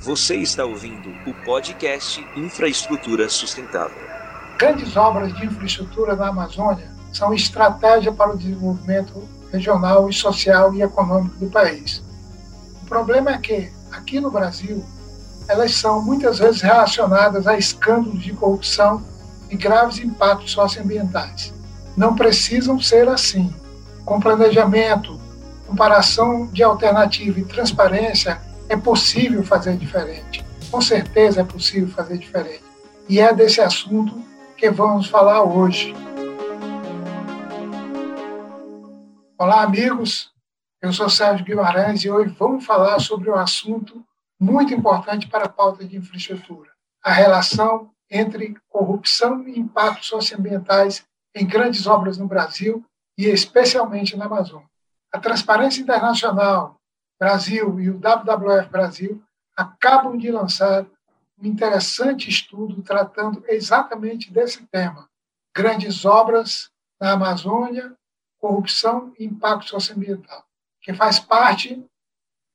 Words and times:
Você 0.00 0.36
está 0.36 0.64
ouvindo 0.64 1.10
o 1.26 1.34
podcast 1.44 2.24
Infraestrutura 2.36 3.28
Sustentável. 3.28 3.98
Grandes 4.56 4.96
obras 4.96 5.34
de 5.34 5.44
infraestrutura 5.44 6.14
na 6.14 6.28
Amazônia 6.28 6.88
são 7.12 7.34
estratégia 7.34 8.12
para 8.12 8.32
o 8.32 8.38
desenvolvimento 8.38 9.28
regional 9.50 10.08
e 10.08 10.12
social 10.12 10.72
e 10.72 10.82
econômico 10.82 11.36
do 11.38 11.50
país. 11.50 12.00
O 12.80 12.86
problema 12.86 13.32
é 13.32 13.38
que, 13.38 13.72
aqui 13.90 14.20
no 14.20 14.30
Brasil, 14.30 14.84
elas 15.48 15.74
são 15.74 16.00
muitas 16.00 16.38
vezes 16.38 16.60
relacionadas 16.60 17.48
a 17.48 17.58
escândalos 17.58 18.22
de 18.22 18.32
corrupção 18.32 19.02
e 19.50 19.56
graves 19.56 19.98
impactos 19.98 20.52
socioambientais. 20.52 21.52
Não 21.96 22.14
precisam 22.14 22.78
ser 22.80 23.08
assim. 23.08 23.52
Com 24.04 24.20
planejamento, 24.20 25.20
comparação 25.66 26.46
de 26.46 26.62
alternativa 26.62 27.40
e 27.40 27.44
transparência, 27.44 28.40
é 28.68 28.76
possível 28.76 29.42
fazer 29.42 29.76
diferente. 29.76 30.44
Com 30.70 30.80
certeza 30.80 31.40
é 31.40 31.44
possível 31.44 31.88
fazer 31.88 32.18
diferente. 32.18 32.62
E 33.08 33.18
é 33.18 33.32
desse 33.32 33.60
assunto 33.60 34.22
que 34.56 34.70
vamos 34.70 35.06
falar 35.06 35.42
hoje. 35.42 35.94
Olá, 39.38 39.62
amigos. 39.62 40.30
Eu 40.82 40.92
sou 40.92 41.08
Sérgio 41.08 41.44
Guimarães 41.44 42.04
e 42.04 42.10
hoje 42.10 42.34
vamos 42.38 42.64
falar 42.64 43.00
sobre 43.00 43.30
um 43.30 43.34
assunto 43.34 44.04
muito 44.38 44.74
importante 44.74 45.26
para 45.28 45.46
a 45.46 45.48
pauta 45.48 45.84
de 45.84 45.96
infraestrutura: 45.96 46.70
a 47.02 47.12
relação 47.12 47.90
entre 48.10 48.54
corrupção 48.68 49.48
e 49.48 49.58
impactos 49.58 50.08
socioambientais 50.08 51.04
em 51.34 51.46
grandes 51.46 51.86
obras 51.86 52.18
no 52.18 52.26
Brasil 52.26 52.84
e 53.16 53.26
especialmente 53.26 54.16
na 54.16 54.26
Amazônia. 54.26 54.68
A 55.12 55.18
Transparência 55.18 55.80
Internacional 55.80 56.78
Brasil 57.18 57.80
e 57.80 57.90
o 57.90 57.98
WWF 57.98 58.68
Brasil 58.70 59.22
acabam 59.56 60.16
de 60.16 60.30
lançar 60.30 60.86
um 61.36 61.46
interessante 61.46 62.28
estudo 62.28 62.80
tratando 62.82 63.42
exatamente 63.48 64.32
desse 64.32 64.64
tema: 64.66 65.08
grandes 65.54 66.04
obras 66.04 66.70
na 67.00 67.12
Amazônia, 67.12 67.96
corrupção 68.38 69.12
e 69.18 69.24
impacto 69.24 69.68
socioambiental, 69.68 70.44
que 70.80 70.94
faz 70.94 71.18
parte, 71.18 71.84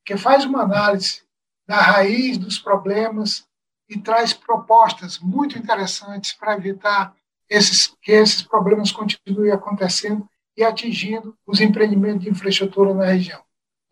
que 0.05 0.15
faz 0.15 0.45
uma 0.45 0.61
análise 0.61 1.23
da 1.67 1.77
raiz 1.77 2.37
dos 2.37 2.57
problemas 2.57 3.45
e 3.89 3.99
traz 3.99 4.33
propostas 4.33 5.19
muito 5.19 5.57
interessantes 5.57 6.33
para 6.33 6.55
evitar 6.55 7.15
esses, 7.49 7.87
que 8.01 8.11
esses 8.11 8.41
problemas 8.41 8.91
continuem 8.91 9.51
acontecendo 9.51 10.27
e 10.55 10.63
atingindo 10.63 11.37
os 11.45 11.59
empreendimentos 11.59 12.23
de 12.23 12.29
infraestrutura 12.29 12.93
na 12.93 13.05
região. 13.05 13.41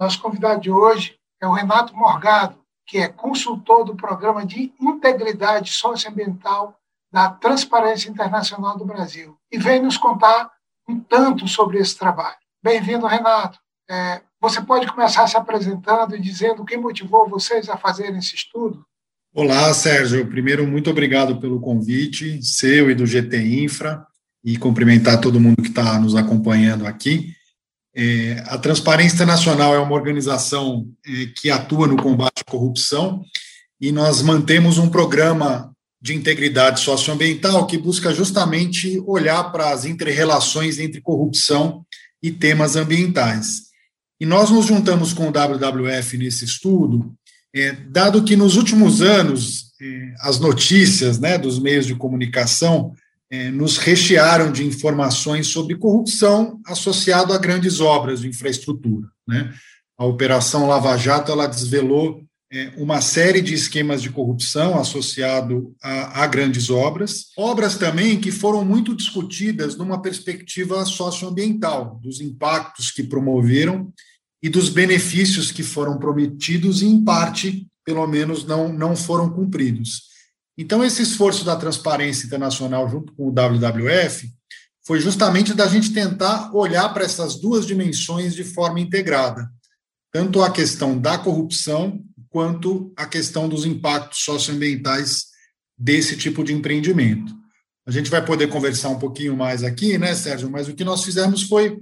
Nosso 0.02 0.20
convidado 0.20 0.60
de 0.60 0.72
hoje 0.72 1.14
é 1.40 1.46
o 1.46 1.54
Renato 1.54 1.96
Morgado, 1.96 2.58
que 2.88 2.98
é 2.98 3.08
consultor 3.08 3.86
do 3.86 3.96
Programa 3.96 4.44
de 4.44 4.74
Integridade 4.82 5.72
Socioambiental 5.72 6.76
da 7.14 7.30
Transparência 7.30 8.10
Internacional 8.10 8.76
do 8.80 8.84
Brasil 8.84 9.38
e 9.52 9.60
vem 9.60 9.80
nos 9.80 9.98
contar 9.98 10.50
um 10.90 11.00
tanto 11.00 11.48
sobre 11.48 11.78
esse 11.78 11.96
trabalho. 11.96 12.38
Bem-vindo, 12.64 13.06
Renato. 13.06 13.60
É, 13.88 14.22
você 14.42 14.60
pode 14.60 14.88
começar 14.88 15.28
se 15.28 15.38
apresentando 15.38 16.16
e 16.16 16.20
dizendo 16.20 16.64
o 16.64 16.66
que 16.66 16.78
motivou 16.78 17.30
vocês 17.30 17.70
a 17.70 17.78
fazerem 17.78 18.18
esse 18.18 18.34
estudo? 18.34 18.84
Olá, 19.36 19.72
Sérgio. 19.72 20.28
Primeiro, 20.28 20.66
muito 20.66 20.90
obrigado 20.90 21.40
pelo 21.40 21.62
convite, 21.62 22.42
seu 22.42 22.90
e 22.90 22.96
do 22.96 23.06
GT 23.06 23.38
Infra, 23.64 24.04
e 24.44 24.58
cumprimentar 24.58 25.22
todo 25.22 25.40
mundo 25.40 25.62
que 25.62 25.70
está 25.70 26.00
nos 26.00 26.16
acompanhando 26.16 26.88
aqui. 26.88 27.36
É, 27.94 28.44
a 28.48 28.58
Transparência 28.58 29.16
Internacional 29.16 29.76
é 29.76 29.80
uma 29.80 29.96
organização 29.96 30.88
é, 31.06 31.26
que 31.36 31.50
atua 31.50 31.88
no 31.88 31.98
combate 31.98 32.42
à 32.42 32.50
corrupção 32.50 33.24
e 33.80 33.92
nós 33.92 34.22
mantemos 34.22 34.78
um 34.78 34.90
programa 34.90 35.72
de 36.02 36.16
integridade 36.16 36.80
socioambiental 36.80 37.68
que 37.68 37.78
busca 37.78 38.14
justamente 38.14 39.00
olhar 39.06 39.52
para 39.52 39.72
as 39.72 39.86
interrelações 39.86 40.80
entre 40.80 41.02
corrupção 41.02 41.86
e 42.24 42.32
temas 42.32 42.76
ambientais. 42.76 43.72
E 44.20 44.26
nós 44.26 44.50
nos 44.50 44.68
juntamos 44.68 45.14
com 45.14 45.28
o 45.28 45.32
WWF 45.32 46.18
nesse 46.18 46.46
estudo, 46.46 47.14
é, 47.54 47.74
dado 47.74 48.24
que 48.24 48.36
nos 48.36 48.56
últimos 48.56 49.02
anos 49.02 49.74
é, 49.82 50.14
as 50.22 50.40
notícias 50.40 51.20
né, 51.20 51.38
dos 51.38 51.60
meios 51.60 51.86
de 51.86 51.96
comunicação 51.96 52.94
nos 53.54 53.78
rechearam 53.78 54.52
de 54.52 54.66
informações 54.66 55.48
sobre 55.48 55.78
corrupção 55.78 56.60
associado 56.66 57.32
a 57.32 57.38
grandes 57.38 57.80
obras 57.80 58.20
de 58.20 58.28
infraestrutura. 58.28 59.08
Né? 59.26 59.54
A 59.98 60.06
Operação 60.06 60.68
Lava 60.68 60.98
Jato 60.98 61.32
ela 61.32 61.48
desvelou 61.48 62.26
é, 62.52 62.74
uma 62.76 63.00
série 63.00 63.42
de 63.42 63.54
esquemas 63.54 64.02
de 64.02 64.10
corrupção 64.10 64.78
associado 64.78 65.74
a, 65.82 66.24
a, 66.24 66.28
grandes 66.28 66.70
obras, 66.70 67.28
obras 67.38 67.78
também 67.78 68.20
que 68.20 68.30
foram 68.30 68.66
muito 68.66 68.94
discutidas 68.94 69.78
numa 69.78 70.02
perspectiva 70.02 70.86
socioambiental, 70.86 71.98
dos 72.04 72.20
impactos 72.20 72.92
que 72.92 73.04
promoveram 73.04 73.94
e 74.44 74.50
dos 74.50 74.68
benefícios 74.68 75.50
que 75.50 75.64
foram 75.64 75.98
prometidos 75.98 76.82
e, 76.82 76.88
em 76.88 77.02
parte, 77.02 77.66
pelo 77.86 78.06
menos, 78.06 78.44
não, 78.44 78.74
não 78.74 78.96
foram 78.98 79.30
cumpridos. 79.30 80.11
Então, 80.62 80.86
esse 80.86 81.02
esforço 81.02 81.44
da 81.44 81.56
transparência 81.56 82.28
internacional, 82.28 82.88
junto 82.88 83.12
com 83.14 83.28
o 83.28 83.32
WWF, 83.32 84.32
foi 84.86 85.00
justamente 85.00 85.56
da 85.56 85.68
gente 85.68 85.92
tentar 85.92 86.56
olhar 86.56 86.88
para 86.90 87.04
essas 87.04 87.42
duas 87.42 87.66
dimensões 87.66 88.36
de 88.36 88.44
forma 88.44 88.80
integrada, 88.80 89.50
tanto 90.14 90.40
a 90.40 90.52
questão 90.52 91.00
da 91.00 91.18
corrupção 91.18 92.00
quanto 92.30 92.94
a 92.96 93.08
questão 93.08 93.50
dos 93.50 93.66
impactos 93.66 94.24
socioambientais 94.24 95.26
desse 95.76 96.16
tipo 96.16 96.44
de 96.44 96.54
empreendimento. 96.54 97.34
A 97.88 97.90
gente 97.90 98.12
vai 98.12 98.24
poder 98.24 98.48
conversar 98.48 98.90
um 98.90 99.00
pouquinho 99.00 99.36
mais 99.36 99.64
aqui, 99.64 99.98
né, 99.98 100.14
Sérgio? 100.14 100.48
Mas 100.48 100.68
o 100.68 100.76
que 100.76 100.84
nós 100.84 101.04
fizemos 101.04 101.42
foi 101.42 101.80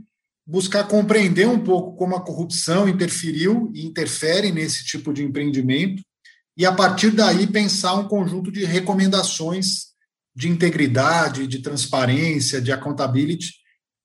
buscar 0.47 0.85
compreender 0.85 1.49
um 1.49 1.59
pouco 1.59 1.97
como 1.97 2.15
a 2.15 2.23
corrupção 2.23 2.87
interferiu 2.87 3.69
e 3.75 3.85
interfere 3.85 4.53
nesse 4.53 4.85
tipo 4.85 5.11
de 5.11 5.21
empreendimento 5.21 6.01
e, 6.59 6.65
a 6.65 6.73
partir 6.73 7.11
daí, 7.11 7.47
pensar 7.47 7.93
um 7.93 8.05
conjunto 8.05 8.51
de 8.51 8.65
recomendações 8.65 9.93
de 10.35 10.49
integridade, 10.49 11.47
de 11.47 11.59
transparência, 11.59 12.59
de 12.59 12.69
accountability, 12.69 13.53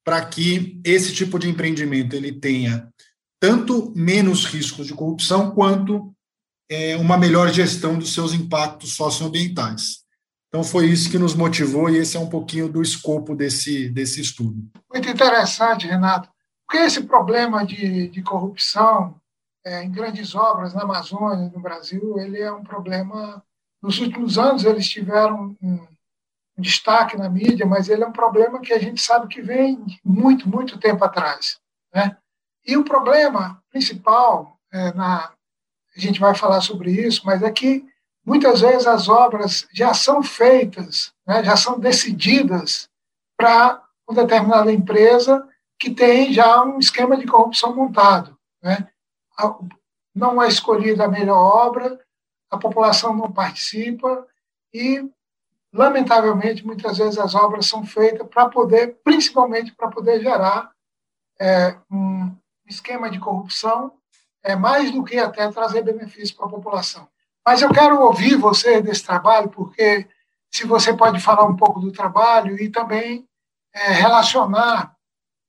para 0.05 0.25
que 0.25 0.81
esse 0.85 1.13
tipo 1.13 1.37
de 1.37 1.49
empreendimento 1.49 2.15
ele 2.15 2.33
tenha 2.33 2.89
tanto 3.41 3.93
menos 3.97 4.45
riscos 4.45 4.87
de 4.87 4.95
corrupção 4.95 5.51
quanto 5.51 6.15
é, 6.71 6.97
uma 6.97 7.19
melhor 7.19 7.53
gestão 7.53 7.99
dos 7.99 8.15
seus 8.15 8.33
impactos 8.33 8.93
socioambientais. 8.93 10.05
Então, 10.47 10.63
foi 10.63 10.87
isso 10.87 11.11
que 11.11 11.19
nos 11.19 11.35
motivou 11.35 11.91
e 11.91 11.97
esse 11.97 12.17
é 12.17 12.21
um 12.21 12.29
pouquinho 12.29 12.69
do 12.69 12.81
escopo 12.81 13.35
desse, 13.35 13.89
desse 13.89 14.21
estudo. 14.21 14.65
Muito 14.93 15.09
interessante, 15.09 15.89
Renato. 15.89 16.29
Porque 16.65 16.85
esse 16.85 17.03
problema 17.03 17.67
de, 17.67 18.09
de 18.09 18.23
corrupção 18.23 19.21
é, 19.65 19.83
em 19.83 19.91
grandes 19.91 20.35
obras 20.35 20.75
na 20.75 20.83
Amazônia, 20.83 21.51
no 21.53 21.61
Brasil, 21.61 22.19
ele 22.19 22.41
é 22.41 22.53
um 22.53 22.63
problema. 22.63 23.43
Nos 23.83 23.99
últimos 23.99 24.39
anos, 24.39 24.65
eles 24.65 24.89
tiveram 24.89 25.57
um, 25.63 25.87
um 26.57 26.63
destaque 26.63 27.17
na 27.17 27.29
mídia, 27.29 27.67
mas 27.67 27.89
ele 27.89 28.05
é 28.05 28.07
um 28.07 28.13
problema 28.13 28.61
que 28.61 28.73
a 28.73 28.79
gente 28.79 29.01
sabe 29.01 29.29
que 29.29 29.43
vem 29.43 29.85
muito, 30.05 30.49
muito 30.49 30.79
tempo 30.79 31.05
atrás. 31.05 31.59
Né? 31.93 32.17
E 32.67 32.77
o 32.77 32.85
problema 32.85 33.63
principal, 33.71 34.59
é, 34.73 34.93
na, 34.93 35.33
a 35.97 36.01
gente 36.01 36.21
vai 36.21 36.35
falar 36.35 36.61
sobre 36.61 36.91
isso, 36.91 37.23
mas 37.25 37.43
é 37.43 37.51
que 37.51 37.85
muitas 38.25 38.61
vezes 38.61 38.87
as 38.87 39.09
obras 39.09 39.67
já 39.73 39.93
são 39.93 40.23
feitas, 40.23 41.13
né, 41.27 41.45
já 41.45 41.57
são 41.57 41.79
decididas 41.79 42.89
para 43.37 43.83
uma 44.09 44.23
determinada 44.23 44.73
empresa 44.73 45.47
que 45.79 45.91
tem 45.91 46.33
já 46.33 46.63
um 46.65 46.79
esquema 46.79 47.17
de 47.17 47.27
corrupção 47.27 47.75
montado. 47.75 48.37
Né? 48.63 48.89
Não 50.15 50.43
é 50.43 50.49
escolhida 50.49 51.05
a 51.05 51.09
melhor 51.09 51.39
obra, 51.39 52.01
a 52.51 52.57
população 52.57 53.15
não 53.15 53.33
participa 53.33 54.27
e, 54.73 55.05
lamentavelmente, 55.73 56.65
muitas 56.65 56.99
vezes 56.99 57.19
as 57.19 57.35
obras 57.35 57.67
são 57.67 57.85
feitas 57.85 58.27
para 58.29 58.49
poder, 58.49 58.97
principalmente 59.03 59.73
para 59.73 59.89
poder 59.89 60.23
gerar 60.23 60.71
é, 61.41 61.77
um 61.91 62.35
esquema 62.67 63.11
de 63.11 63.19
corrupção, 63.19 63.93
é 64.43 64.55
mais 64.55 64.91
do 64.91 65.03
que 65.03 65.19
até 65.19 65.51
trazer 65.51 65.83
benefício 65.83 66.37
para 66.37 66.47
a 66.47 66.51
população. 66.51 67.09
Mas 67.45 67.61
eu 67.61 67.71
quero 67.73 68.01
ouvir 68.01 68.37
você 68.37 68.81
desse 68.81 69.05
trabalho, 69.05 69.49
porque 69.49 70.09
se 70.51 70.67
você 70.67 70.95
pode 70.95 71.21
falar 71.21 71.45
um 71.45 71.57
pouco 71.57 71.81
do 71.81 71.93
trabalho 71.93 72.59
e 72.61 72.71
também 72.71 73.27
é, 73.73 73.91
relacionar 73.91 74.94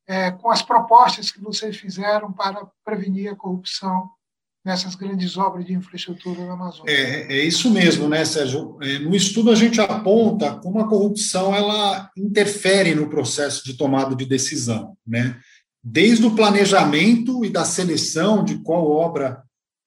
é, 0.07 0.31
com 0.31 0.50
as 0.50 0.62
propostas 0.62 1.31
que 1.31 1.42
vocês 1.42 1.78
fizeram 1.78 2.31
para 2.31 2.68
prevenir 2.84 3.31
a 3.31 3.36
corrupção 3.36 4.10
nessas 4.63 4.96
grandes 4.96 5.38
obras 5.38 5.63
de 5.63 5.74
infraestrutura 5.74 6.44
na 6.44 6.54
Amazônia. 6.54 6.92
É, 6.92 7.38
é 7.38 7.44
isso 7.44 7.69
mesmo, 7.69 8.07
né, 8.10 8.25
Sérgio? 8.25 8.78
É, 8.81 8.98
no 8.98 9.16
estudo 9.16 9.52
a 9.52 9.56
gente 9.56 9.80
aponta 9.80 10.56
como 10.56 10.80
a 10.80 10.88
corrupção 10.88 11.56
ela 11.56 12.10
interfere 12.18 12.96
no 12.96 13.07
processo 13.07 13.63
de 13.63 13.78
tomada 13.78 14.16
de 14.16 14.25
decisão, 14.25 14.98
né? 15.06 15.40
Desde 15.84 16.25
o 16.25 16.36
planejamento 16.36 17.46
e 17.46 17.50
da 17.52 17.63
seleção 17.63 18.44
de 18.44 18.57
qual 18.57 18.90
obra 18.90 19.44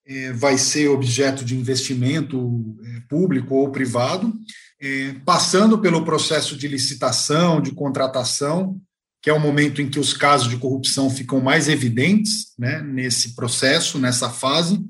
é, 0.07 0.33
vai 0.33 0.57
ser 0.57 0.89
objeto 0.89 1.45
de 1.45 1.57
investimento 1.57 2.77
é, 2.85 3.01
público 3.09 3.57
ou 3.57 3.73
privado, 3.73 4.33
é, 4.81 5.15
passando 5.25 5.79
pelo 5.81 6.05
processo 6.05 6.57
de 6.57 6.69
licitação, 6.69 7.61
de 7.61 7.73
contratação, 7.73 8.81
que 9.21 9.31
é 9.31 9.33
o 9.33 9.41
momento 9.41 9.83
em 9.83 9.89
que 9.89 9.99
os 9.99 10.13
casos 10.13 10.49
de 10.49 10.57
corrupção 10.57 11.11
ficam 11.11 11.41
mais 11.41 11.69
evidentes, 11.69 12.53
né, 12.59 12.81
nesse 12.83 13.35
processo, 13.35 13.99
nessa 13.99 14.31
fase, 14.31 14.81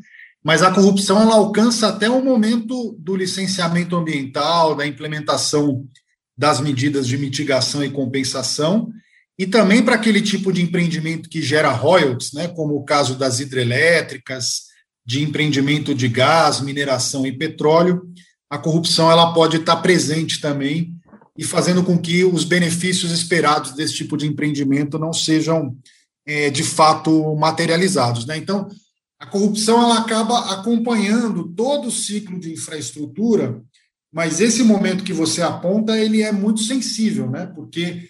mas 0.44 0.62
a 0.62 0.70
corrupção 0.70 1.20
ela 1.20 1.34
alcança 1.34 1.88
até 1.88 2.08
o 2.08 2.22
momento 2.22 2.96
do 2.98 3.16
licenciamento 3.16 3.96
ambiental, 3.96 4.74
da 4.74 4.86
implementação 4.86 5.86
das 6.36 6.60
medidas 6.60 7.06
de 7.06 7.18
mitigação 7.18 7.82
e 7.82 7.90
compensação, 7.90 8.90
e 9.38 9.46
também 9.46 9.82
para 9.82 9.94
aquele 9.94 10.20
tipo 10.20 10.52
de 10.52 10.62
empreendimento 10.62 11.28
que 11.28 11.40
gera 11.40 11.70
royalties, 11.70 12.32
né, 12.32 12.48
como 12.48 12.74
o 12.74 12.84
caso 12.84 13.16
das 13.16 13.40
hidrelétricas, 13.40 14.68
de 15.06 15.22
empreendimento 15.22 15.94
de 15.94 16.06
gás, 16.06 16.60
mineração 16.60 17.26
e 17.26 17.32
petróleo, 17.32 18.02
a 18.50 18.58
corrupção 18.58 19.10
ela 19.10 19.32
pode 19.32 19.56
estar 19.56 19.76
presente 19.76 20.40
também 20.40 20.92
e 21.38 21.44
fazendo 21.44 21.84
com 21.84 21.96
que 21.96 22.24
os 22.24 22.42
benefícios 22.42 23.12
esperados 23.12 23.70
desse 23.72 23.94
tipo 23.94 24.16
de 24.16 24.26
empreendimento 24.26 24.98
não 24.98 25.12
sejam 25.12 25.78
é, 26.26 26.50
de 26.50 26.64
fato 26.64 27.36
materializados. 27.36 28.26
Né? 28.26 28.36
Então, 28.36 28.68
a 29.20 29.24
corrupção 29.24 29.80
ela 29.80 30.00
acaba 30.00 30.52
acompanhando 30.52 31.48
todo 31.54 31.86
o 31.86 31.92
ciclo 31.92 32.40
de 32.40 32.52
infraestrutura, 32.52 33.62
mas 34.12 34.40
esse 34.40 34.64
momento 34.64 35.04
que 35.04 35.12
você 35.12 35.40
aponta 35.40 35.96
ele 35.96 36.22
é 36.22 36.32
muito 36.32 36.60
sensível, 36.62 37.30
né? 37.30 37.46
porque 37.46 38.08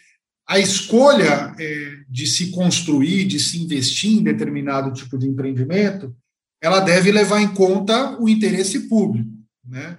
a 0.48 0.58
escolha 0.58 1.54
é, 1.60 1.96
de 2.08 2.26
se 2.26 2.50
construir, 2.50 3.26
de 3.26 3.38
se 3.38 3.62
investir 3.62 4.10
em 4.10 4.22
determinado 4.22 4.90
tipo 4.94 5.18
de 5.18 5.26
empreendimento, 5.26 6.16
ela 6.62 6.80
deve 6.80 7.12
levar 7.12 7.42
em 7.42 7.52
conta 7.52 8.18
o 8.18 8.26
interesse 8.26 8.88
público, 8.88 9.30
né? 9.64 9.98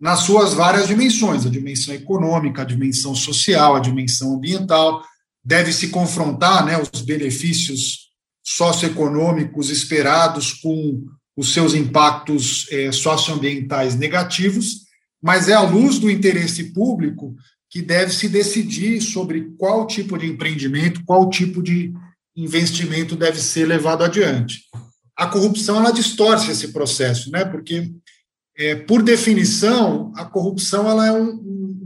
Nas 0.00 0.20
suas 0.20 0.54
várias 0.54 0.86
dimensões, 0.86 1.44
a 1.44 1.50
dimensão 1.50 1.94
econômica, 1.94 2.62
a 2.62 2.64
dimensão 2.64 3.14
social, 3.14 3.74
a 3.74 3.80
dimensão 3.80 4.34
ambiental, 4.34 5.02
deve 5.44 5.72
se 5.72 5.88
confrontar 5.88 6.64
né, 6.64 6.80
os 6.80 7.00
benefícios 7.00 8.08
socioeconômicos 8.44 9.70
esperados 9.70 10.52
com 10.52 11.04
os 11.36 11.52
seus 11.52 11.74
impactos 11.74 12.66
é, 12.70 12.90
socioambientais 12.92 13.94
negativos, 13.94 14.86
mas 15.22 15.48
é 15.48 15.54
à 15.54 15.62
luz 15.62 15.98
do 15.98 16.10
interesse 16.10 16.72
público 16.72 17.34
que 17.70 17.82
deve 17.82 18.12
se 18.12 18.28
decidir 18.28 19.00
sobre 19.00 19.52
qual 19.58 19.86
tipo 19.86 20.16
de 20.16 20.26
empreendimento, 20.26 21.04
qual 21.04 21.28
tipo 21.28 21.62
de 21.62 21.92
investimento 22.36 23.16
deve 23.16 23.40
ser 23.40 23.66
levado 23.66 24.04
adiante 24.04 24.60
a 25.18 25.26
corrupção 25.26 25.76
ela 25.76 25.90
distorce 25.90 26.52
esse 26.52 26.68
processo, 26.68 27.28
né? 27.32 27.44
Porque 27.44 27.90
é, 28.58 28.74
por 28.74 29.02
definição 29.02 30.12
a 30.16 30.24
corrupção 30.24 30.88
ela 30.90 31.06
é 31.06 31.12
um, 31.12 31.30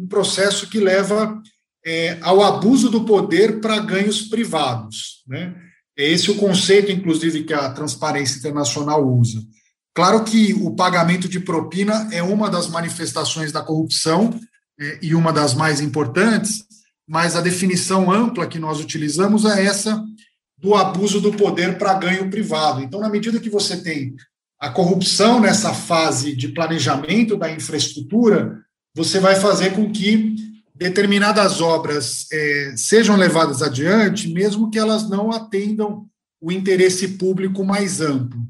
um 0.00 0.06
processo 0.08 0.68
que 0.68 0.80
leva 0.80 1.40
é, 1.84 2.18
ao 2.22 2.42
abuso 2.42 2.88
do 2.88 3.04
poder 3.04 3.60
para 3.60 3.78
ganhos 3.78 4.22
privados, 4.22 5.22
né? 5.26 5.54
É 5.94 6.10
esse 6.10 6.30
o 6.30 6.36
conceito, 6.36 6.90
inclusive, 6.90 7.44
que 7.44 7.52
a 7.52 7.70
Transparência 7.70 8.38
Internacional 8.38 9.06
usa. 9.06 9.42
Claro 9.94 10.24
que 10.24 10.54
o 10.54 10.74
pagamento 10.74 11.28
de 11.28 11.38
propina 11.38 12.08
é 12.10 12.22
uma 12.22 12.48
das 12.48 12.66
manifestações 12.66 13.52
da 13.52 13.60
corrupção 13.60 14.40
é, 14.80 14.98
e 15.02 15.14
uma 15.14 15.30
das 15.32 15.52
mais 15.52 15.82
importantes, 15.82 16.64
mas 17.06 17.36
a 17.36 17.42
definição 17.42 18.10
ampla 18.10 18.46
que 18.46 18.58
nós 18.58 18.80
utilizamos 18.80 19.44
é 19.44 19.66
essa 19.66 20.02
do 20.56 20.74
abuso 20.74 21.20
do 21.20 21.32
poder 21.32 21.76
para 21.76 21.92
ganho 21.94 22.30
privado. 22.30 22.80
Então, 22.80 23.00
na 23.00 23.10
medida 23.10 23.38
que 23.38 23.50
você 23.50 23.76
tem 23.76 24.14
a 24.62 24.70
corrupção 24.70 25.40
nessa 25.40 25.74
fase 25.74 26.36
de 26.36 26.46
planejamento 26.46 27.36
da 27.36 27.50
infraestrutura, 27.50 28.60
você 28.94 29.18
vai 29.18 29.34
fazer 29.34 29.74
com 29.74 29.90
que 29.90 30.36
determinadas 30.72 31.60
obras 31.60 32.26
é, 32.32 32.72
sejam 32.76 33.16
levadas 33.16 33.60
adiante, 33.60 34.32
mesmo 34.32 34.70
que 34.70 34.78
elas 34.78 35.10
não 35.10 35.32
atendam 35.32 36.06
o 36.40 36.52
interesse 36.52 37.08
público 37.08 37.64
mais 37.64 38.00
amplo. 38.00 38.40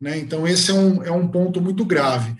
Né? 0.00 0.18
Então, 0.18 0.44
esse 0.44 0.72
é 0.72 0.74
um, 0.74 1.04
é 1.04 1.12
um 1.12 1.28
ponto 1.28 1.60
muito 1.60 1.84
grave. 1.84 2.34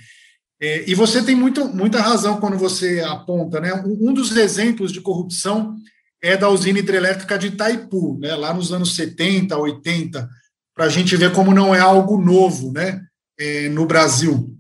É, 0.61 0.91
e 0.91 0.93
você 0.97 1.23
tem 1.23 1.37
muito, 1.37 1.69
muita 1.69 2.01
razão 2.01 2.41
quando 2.41 2.59
você 2.59 2.99
aponta. 2.99 3.61
Né? 3.61 3.73
Um, 3.75 4.11
um 4.11 4.13
dos 4.13 4.37
exemplos 4.37 4.91
de 4.91 5.01
corrupção 5.01 5.77
é 6.21 6.37
da 6.37 6.49
usina 6.49 6.81
hidrelétrica 6.81 7.39
de 7.39 7.47
Itaipu, 7.47 8.19
né, 8.19 8.35
lá 8.35 8.53
nos 8.53 8.73
anos 8.73 8.97
70, 8.97 9.57
80, 9.57 10.29
para 10.75 10.87
a 10.87 10.89
gente 10.89 11.17
ver 11.17 11.33
como 11.33 11.55
não 11.55 11.73
é 11.73 11.79
algo 11.79 12.21
novo 12.21 12.73
né, 12.73 13.01
é, 13.41 13.69
no 13.71 13.87
Brasil. 13.87 14.55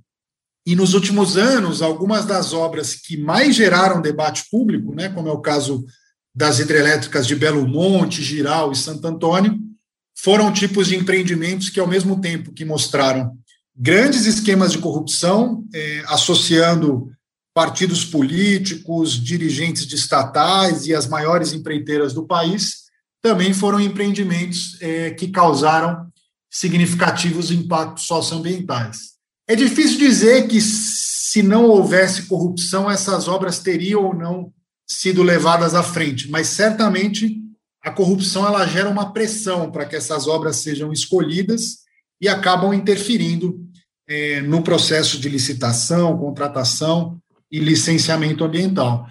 E 0.66 0.74
nos 0.74 0.94
últimos 0.94 1.36
anos, 1.36 1.82
algumas 1.82 2.24
das 2.24 2.52
obras 2.52 2.94
que 2.94 3.16
mais 3.16 3.54
geraram 3.54 4.00
debate 4.00 4.44
público, 4.50 4.94
né, 4.94 5.08
como 5.10 5.28
é 5.28 5.32
o 5.32 5.40
caso 5.40 5.84
das 6.34 6.58
hidrelétricas 6.58 7.26
de 7.26 7.36
Belo 7.36 7.66
Monte, 7.66 8.22
Giral 8.22 8.72
e 8.72 8.76
Santo 8.76 9.06
Antônio, 9.06 9.58
foram 10.16 10.52
tipos 10.52 10.88
de 10.88 10.96
empreendimentos 10.96 11.70
que, 11.70 11.80
ao 11.80 11.86
mesmo 11.86 12.20
tempo 12.20 12.52
que 12.52 12.64
mostraram 12.64 13.32
grandes 13.76 14.26
esquemas 14.26 14.72
de 14.72 14.78
corrupção, 14.78 15.64
é, 15.74 16.02
associando 16.06 17.10
partidos 17.54 18.04
políticos, 18.04 19.12
dirigentes 19.12 19.86
de 19.86 19.96
estatais 19.96 20.86
e 20.86 20.94
as 20.94 21.06
maiores 21.06 21.52
empreiteiras 21.52 22.12
do 22.12 22.26
país, 22.26 22.90
também 23.22 23.52
foram 23.52 23.80
empreendimentos 23.80 24.76
é, 24.80 25.10
que 25.10 25.28
causaram 25.28 26.09
significativos 26.50 27.50
impactos 27.50 28.06
socioambientais. 28.06 29.10
É 29.46 29.54
difícil 29.54 29.98
dizer 29.98 30.48
que, 30.48 30.60
se 30.60 31.42
não 31.42 31.64
houvesse 31.64 32.22
corrupção, 32.22 32.90
essas 32.90 33.28
obras 33.28 33.60
teriam 33.60 34.04
ou 34.04 34.14
não 34.14 34.52
sido 34.86 35.22
levadas 35.22 35.74
à 35.74 35.82
frente, 35.82 36.28
mas 36.30 36.48
certamente 36.48 37.40
a 37.82 37.90
corrupção 37.90 38.46
ela 38.46 38.66
gera 38.66 38.88
uma 38.88 39.12
pressão 39.12 39.70
para 39.70 39.86
que 39.86 39.96
essas 39.96 40.26
obras 40.26 40.56
sejam 40.56 40.92
escolhidas 40.92 41.78
e 42.20 42.28
acabam 42.28 42.74
interferindo 42.74 43.64
é, 44.08 44.40
no 44.42 44.62
processo 44.62 45.18
de 45.18 45.28
licitação, 45.28 46.18
contratação 46.18 47.18
e 47.50 47.58
licenciamento 47.60 48.44
ambiental. 48.44 49.06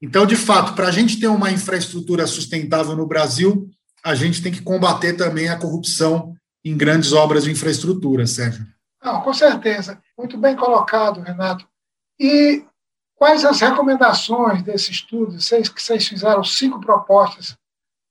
Então, 0.00 0.26
de 0.26 0.36
fato, 0.36 0.74
para 0.74 0.88
a 0.88 0.90
gente 0.90 1.18
ter 1.18 1.28
uma 1.28 1.50
infraestrutura 1.50 2.26
sustentável 2.26 2.94
no 2.94 3.06
Brasil, 3.06 3.68
a 4.04 4.14
gente 4.14 4.42
tem 4.42 4.52
que 4.52 4.60
combater 4.60 5.14
também 5.14 5.48
a 5.48 5.56
corrupção 5.56 6.34
em 6.64 6.76
grandes 6.76 7.12
obras 7.12 7.44
de 7.44 7.50
infraestrutura, 7.50 8.26
Sérgio. 8.26 8.66
Não, 9.02 9.20
com 9.20 9.34
certeza. 9.34 10.00
Muito 10.16 10.38
bem 10.38 10.54
colocado, 10.54 11.20
Renato. 11.20 11.66
E 12.18 12.64
quais 13.16 13.44
as 13.44 13.60
recomendações 13.60 14.62
desse 14.62 14.92
estudo? 14.92 15.40
Vocês 15.40 15.68
que 15.68 15.82
vocês 15.82 16.06
fizeram 16.06 16.44
cinco 16.44 16.80
propostas 16.80 17.56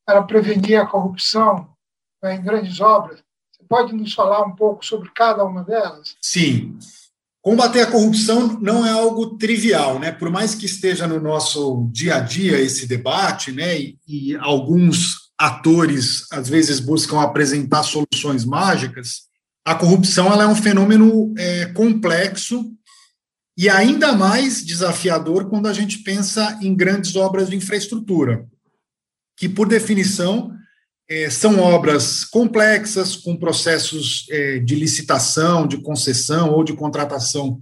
para 0.06 0.24
prevenir 0.24 0.80
a 0.80 0.86
corrupção 0.86 1.70
né, 2.22 2.36
em 2.36 2.42
grandes 2.42 2.80
obras. 2.80 3.20
Você 3.52 3.64
pode 3.68 3.94
nos 3.94 4.14
falar 4.14 4.44
um 4.44 4.56
pouco 4.56 4.86
sobre 4.86 5.10
cada 5.16 5.44
uma 5.44 5.64
delas? 5.64 6.16
Sim. 6.22 6.78
Combater 7.42 7.82
a 7.82 7.92
corrupção 7.92 8.60
não 8.60 8.86
é 8.86 8.92
algo 8.92 9.38
trivial, 9.38 9.98
né? 9.98 10.12
Por 10.12 10.30
mais 10.30 10.54
que 10.54 10.66
esteja 10.66 11.08
no 11.08 11.20
nosso 11.20 11.90
dia 11.92 12.18
a 12.18 12.20
dia 12.20 12.60
esse 12.60 12.86
debate, 12.86 13.52
né? 13.52 13.80
E, 13.80 13.98
e 14.08 14.36
alguns 14.36 15.21
atores 15.42 16.28
às 16.32 16.48
vezes 16.48 16.80
buscam 16.80 17.20
apresentar 17.20 17.82
soluções 17.82 18.46
mágicas, 18.46 19.24
a 19.66 19.74
corrupção 19.74 20.32
ela 20.32 20.44
é 20.44 20.48
um 20.48 20.56
fenômeno 20.56 21.34
é, 21.36 21.66
complexo 21.68 22.72
e 23.58 23.68
ainda 23.68 24.14
mais 24.14 24.64
desafiador 24.64 25.50
quando 25.50 25.68
a 25.68 25.74
gente 25.74 26.00
pensa 26.00 26.60
em 26.62 26.76
grandes 26.76 27.16
obras 27.16 27.50
de 27.50 27.56
infraestrutura, 27.56 28.46
que 29.36 29.50
por 29.50 29.68
definição 29.68 30.52
é, 31.10 31.30
são 31.30 31.60
obras 31.60 32.24
complexas, 32.24 33.16
com 33.16 33.36
processos 33.36 34.28
é, 34.30 34.60
de 34.60 34.76
licitação, 34.76 35.68
de 35.68 35.82
concessão 35.82 36.52
ou 36.52 36.64
de 36.64 36.74
contratação 36.74 37.60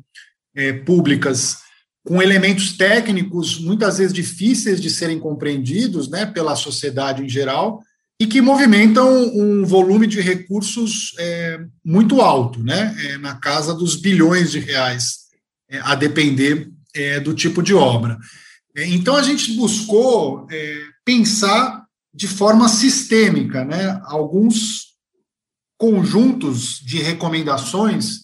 é, 0.54 0.74
públicas, 0.74 1.58
com 2.06 2.22
elementos 2.22 2.76
técnicos 2.78 3.60
muitas 3.60 3.98
vezes 3.98 4.14
difíceis 4.14 4.80
de 4.82 4.90
serem 4.90 5.20
compreendidos 5.20 6.10
né, 6.10 6.26
pela 6.26 6.56
sociedade 6.56 7.24
em 7.24 7.30
geral 7.30 7.82
e 8.20 8.28
que 8.28 8.42
movimentam 8.42 9.08
um 9.34 9.66
volume 9.66 10.06
de 10.06 10.20
recursos 10.20 11.14
é, 11.18 11.60
muito 11.84 12.22
alto, 12.22 12.62
né, 12.62 12.96
é, 13.06 13.18
na 13.18 13.36
casa 13.36 13.74
dos 13.74 13.96
bilhões 13.96 14.52
de 14.52 14.60
reais, 14.60 15.20
é, 15.70 15.80
a 15.80 15.96
depender 15.96 16.70
do 17.24 17.36
tipo 17.36 17.62
de 17.62 17.72
obra. 17.74 18.18
então, 18.76 19.16
a 19.16 19.22
gente 19.22 19.54
buscou 19.54 20.48
pensar 21.06 21.86
de 22.12 22.28
forma 22.28 22.68
sistêmica, 22.68 23.64
né? 23.64 24.02
Alguns 24.06 24.96
conjuntos 25.78 26.80
de 26.80 26.98
recomendações 26.98 28.22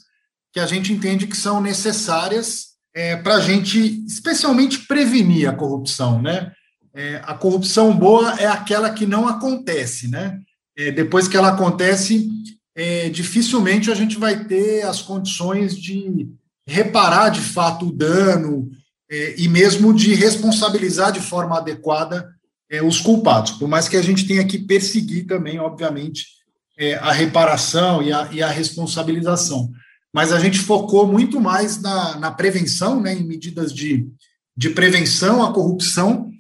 que 0.52 0.60
a 0.60 0.66
gente 0.66 0.92
entende 0.92 1.28
que 1.28 1.38
são 1.38 1.62
necessárias 1.62 2.75
é, 2.96 3.18
para 3.18 3.36
a 3.36 3.40
gente, 3.42 4.06
especialmente, 4.08 4.80
prevenir 4.88 5.50
a 5.50 5.54
corrupção, 5.54 6.22
né? 6.22 6.54
É, 6.94 7.22
a 7.26 7.34
corrupção 7.34 7.94
boa 7.94 8.40
é 8.40 8.48
aquela 8.48 8.90
que 8.90 9.06
não 9.06 9.28
acontece, 9.28 10.10
né? 10.10 10.40
É, 10.78 10.92
depois 10.92 11.28
que 11.28 11.36
ela 11.36 11.50
acontece, 11.50 12.30
é, 12.74 13.10
dificilmente 13.10 13.92
a 13.92 13.96
gente 13.96 14.18
vai 14.18 14.46
ter 14.46 14.84
as 14.84 15.02
condições 15.02 15.78
de 15.78 16.30
reparar 16.66 17.30
de 17.30 17.42
fato 17.42 17.88
o 17.88 17.92
dano 17.92 18.70
é, 19.12 19.36
e 19.38 19.50
mesmo 19.50 19.94
de 19.94 20.16
responsabilizar 20.16 21.12
de 21.12 21.20
forma 21.20 21.58
adequada 21.58 22.30
é, 22.72 22.82
os 22.82 23.02
culpados, 23.02 23.52
por 23.52 23.68
mais 23.68 23.90
que 23.90 23.98
a 23.98 24.02
gente 24.02 24.26
tenha 24.26 24.46
que 24.46 24.58
perseguir 24.58 25.28
também, 25.28 25.60
obviamente, 25.60 26.26
a 27.00 27.14
reparação 27.14 28.04
e 28.04 28.12
a, 28.12 28.28
e 28.34 28.44
a, 28.44 28.50
responsabilização. 28.50 29.72
Mas 30.16 30.32
a 30.32 30.40
gente 30.40 30.60
focou 30.60 31.06
muito 31.06 31.42
mais 31.42 31.82
na, 31.82 32.18
na 32.18 32.32
prevenção, 32.32 33.02
né, 33.02 33.14
em 33.14 33.28
medidas 33.28 33.74
de, 33.74 34.08
de 34.56 34.70
prevenção 34.70 35.44
à 35.44 35.52
corrupção, 35.52 36.32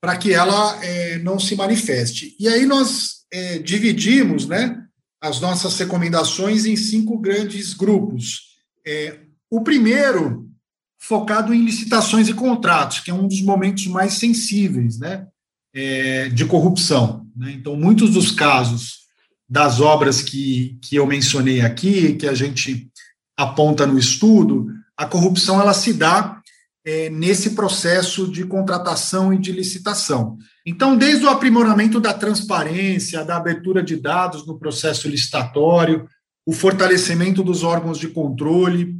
para 0.00 0.16
que 0.16 0.32
ela 0.32 0.78
é, 0.84 1.18
não 1.18 1.40
se 1.40 1.56
manifeste. 1.56 2.36
E 2.38 2.46
aí 2.46 2.64
nós 2.64 3.24
é, 3.32 3.58
dividimos 3.58 4.46
né, 4.46 4.80
as 5.20 5.40
nossas 5.40 5.76
recomendações 5.76 6.64
em 6.64 6.76
cinco 6.76 7.18
grandes 7.18 7.74
grupos. 7.74 8.54
É, 8.86 9.18
o 9.50 9.62
primeiro, 9.62 10.48
focado 10.96 11.52
em 11.52 11.64
licitações 11.64 12.28
e 12.28 12.34
contratos, 12.34 13.00
que 13.00 13.10
é 13.10 13.14
um 13.14 13.26
dos 13.26 13.42
momentos 13.42 13.88
mais 13.88 14.14
sensíveis 14.14 15.00
né, 15.00 15.26
é, 15.74 16.28
de 16.28 16.44
corrupção. 16.44 17.26
Né? 17.34 17.50
Então, 17.50 17.74
muitos 17.74 18.12
dos 18.12 18.30
casos 18.30 19.08
das 19.48 19.80
obras 19.80 20.22
que, 20.22 20.78
que 20.80 20.94
eu 20.94 21.04
mencionei 21.04 21.62
aqui, 21.62 22.14
que 22.14 22.28
a 22.28 22.34
gente 22.34 22.92
aponta 23.36 23.86
no 23.86 23.98
estudo, 23.98 24.66
a 24.96 25.06
corrupção 25.06 25.60
ela 25.60 25.74
se 25.74 25.92
dá 25.92 26.40
é, 26.84 27.08
nesse 27.08 27.50
processo 27.50 28.30
de 28.30 28.44
contratação 28.44 29.32
e 29.32 29.38
de 29.38 29.50
licitação. 29.50 30.36
Então, 30.66 30.96
desde 30.96 31.24
o 31.24 31.30
aprimoramento 31.30 31.98
da 32.00 32.12
transparência, 32.12 33.24
da 33.24 33.36
abertura 33.36 33.82
de 33.82 33.96
dados 33.96 34.46
no 34.46 34.58
processo 34.58 35.08
licitatório, 35.08 36.06
o 36.46 36.52
fortalecimento 36.52 37.42
dos 37.42 37.62
órgãos 37.62 37.98
de 37.98 38.08
controle, 38.08 38.94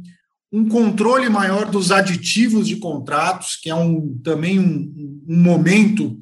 um 0.51 0.67
controle 0.67 1.29
maior 1.29 1.69
dos 1.69 1.91
aditivos 1.91 2.67
de 2.67 2.77
contratos, 2.77 3.57
que 3.61 3.69
é 3.69 3.75
um, 3.75 4.17
também 4.23 4.59
um, 4.59 5.21
um 5.27 5.37
momento 5.37 6.17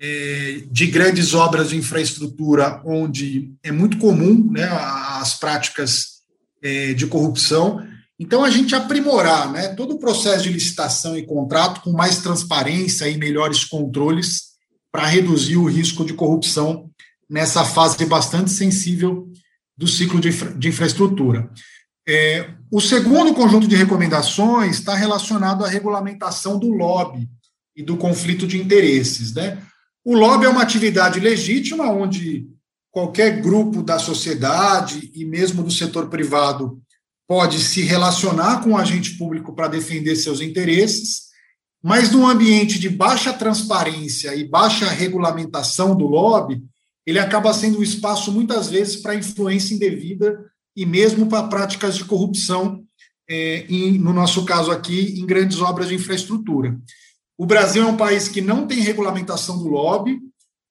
é, 0.00 0.62
de 0.70 0.86
grandes 0.86 1.32
obras 1.34 1.70
de 1.70 1.76
infraestrutura 1.76 2.82
onde 2.84 3.52
é 3.62 3.70
muito 3.70 3.98
comum 3.98 4.50
né, 4.50 4.64
as 4.64 5.38
práticas 5.38 6.13
é, 6.64 6.94
de 6.94 7.06
corrupção. 7.06 7.86
Então, 8.18 8.42
a 8.42 8.50
gente 8.50 8.74
aprimorar 8.74 9.52
né, 9.52 9.68
todo 9.68 9.94
o 9.94 9.98
processo 9.98 10.44
de 10.44 10.50
licitação 10.50 11.16
e 11.16 11.26
contrato 11.26 11.82
com 11.82 11.92
mais 11.92 12.18
transparência 12.18 13.08
e 13.08 13.18
melhores 13.18 13.64
controles 13.64 14.54
para 14.90 15.06
reduzir 15.06 15.56
o 15.56 15.66
risco 15.66 16.04
de 16.04 16.14
corrupção 16.14 16.90
nessa 17.28 17.64
fase 17.64 18.04
bastante 18.06 18.50
sensível 18.50 19.28
do 19.76 19.86
ciclo 19.86 20.20
de, 20.20 20.28
infra, 20.28 20.52
de 20.54 20.68
infraestrutura. 20.68 21.50
É, 22.06 22.50
o 22.70 22.80
segundo 22.80 23.34
conjunto 23.34 23.66
de 23.66 23.76
recomendações 23.76 24.78
está 24.78 24.94
relacionado 24.94 25.64
à 25.64 25.68
regulamentação 25.68 26.58
do 26.58 26.68
lobby 26.68 27.28
e 27.76 27.82
do 27.82 27.96
conflito 27.96 28.46
de 28.46 28.60
interesses. 28.60 29.34
Né? 29.34 29.58
O 30.04 30.16
lobby 30.16 30.46
é 30.46 30.48
uma 30.48 30.62
atividade 30.62 31.18
legítima 31.18 31.90
onde 31.90 32.46
qualquer 32.94 33.42
grupo 33.42 33.82
da 33.82 33.98
sociedade 33.98 35.10
e 35.12 35.24
mesmo 35.24 35.64
do 35.64 35.70
setor 35.70 36.08
privado 36.08 36.80
pode 37.26 37.58
se 37.58 37.82
relacionar 37.82 38.62
com 38.62 38.70
o 38.70 38.76
agente 38.76 39.18
público 39.18 39.52
para 39.52 39.66
defender 39.66 40.14
seus 40.14 40.40
interesses, 40.40 41.24
mas 41.82 42.12
num 42.12 42.24
ambiente 42.24 42.78
de 42.78 42.88
baixa 42.88 43.32
transparência 43.32 44.32
e 44.36 44.48
baixa 44.48 44.86
regulamentação 44.86 45.96
do 45.96 46.06
lobby, 46.06 46.62
ele 47.04 47.18
acaba 47.18 47.52
sendo 47.52 47.80
um 47.80 47.82
espaço, 47.82 48.30
muitas 48.30 48.70
vezes, 48.70 48.94
para 48.94 49.16
influência 49.16 49.74
indevida 49.74 50.44
e 50.76 50.86
mesmo 50.86 51.26
para 51.26 51.48
práticas 51.48 51.96
de 51.96 52.04
corrupção, 52.04 52.84
é, 53.28 53.66
em, 53.68 53.98
no 53.98 54.12
nosso 54.12 54.44
caso 54.44 54.70
aqui, 54.70 55.18
em 55.18 55.26
grandes 55.26 55.60
obras 55.60 55.88
de 55.88 55.96
infraestrutura. 55.96 56.78
O 57.36 57.44
Brasil 57.44 57.82
é 57.82 57.86
um 57.86 57.96
país 57.96 58.28
que 58.28 58.40
não 58.40 58.68
tem 58.68 58.78
regulamentação 58.78 59.58
do 59.58 59.66
lobby, 59.66 60.20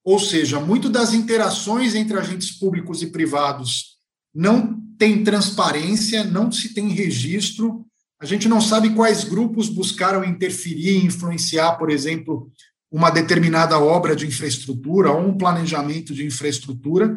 ou 0.04 0.18
seja, 0.18 0.60
muito 0.60 0.90
das 0.90 1.14
interações 1.14 1.94
entre 1.94 2.18
agentes 2.18 2.50
públicos 2.50 3.02
e 3.02 3.06
privados 3.06 3.94
não 4.34 4.78
tem 4.98 5.24
transparência, 5.24 6.22
não 6.22 6.52
se 6.52 6.74
tem 6.74 6.88
registro, 6.90 7.86
a 8.20 8.26
gente 8.26 8.48
não 8.48 8.60
sabe 8.60 8.90
quais 8.90 9.24
grupos 9.24 9.68
buscaram 9.68 10.24
interferir 10.24 10.98
e 10.98 11.06
influenciar, 11.06 11.72
por 11.76 11.90
exemplo, 11.90 12.50
uma 12.90 13.10
determinada 13.10 13.78
obra 13.78 14.14
de 14.14 14.26
infraestrutura 14.26 15.10
ou 15.10 15.28
um 15.28 15.36
planejamento 15.36 16.14
de 16.14 16.24
infraestrutura. 16.24 17.16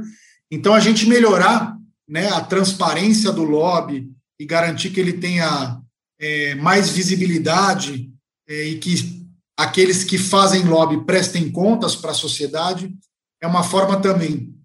Então, 0.49 0.73
a 0.73 0.79
gente 0.79 1.07
melhorar 1.07 1.77
né, 2.07 2.29
a 2.29 2.41
transparência 2.41 3.31
do 3.31 3.43
lobby 3.43 4.09
e 4.39 4.45
garantir 4.45 4.89
que 4.89 4.99
ele 4.99 5.13
tenha 5.13 5.79
é, 6.19 6.55
mais 6.55 6.89
visibilidade 6.89 8.11
é, 8.47 8.69
e 8.69 8.79
que 8.79 9.16
aqueles 9.57 10.03
que 10.03 10.17
fazem 10.17 10.63
lobby 10.63 11.03
prestem 11.05 11.51
contas 11.51 11.95
para 11.95 12.11
a 12.11 12.15
sociedade, 12.15 12.95
é 13.41 13.47
uma 13.47 13.63
forma 13.63 13.99
também 13.99 14.57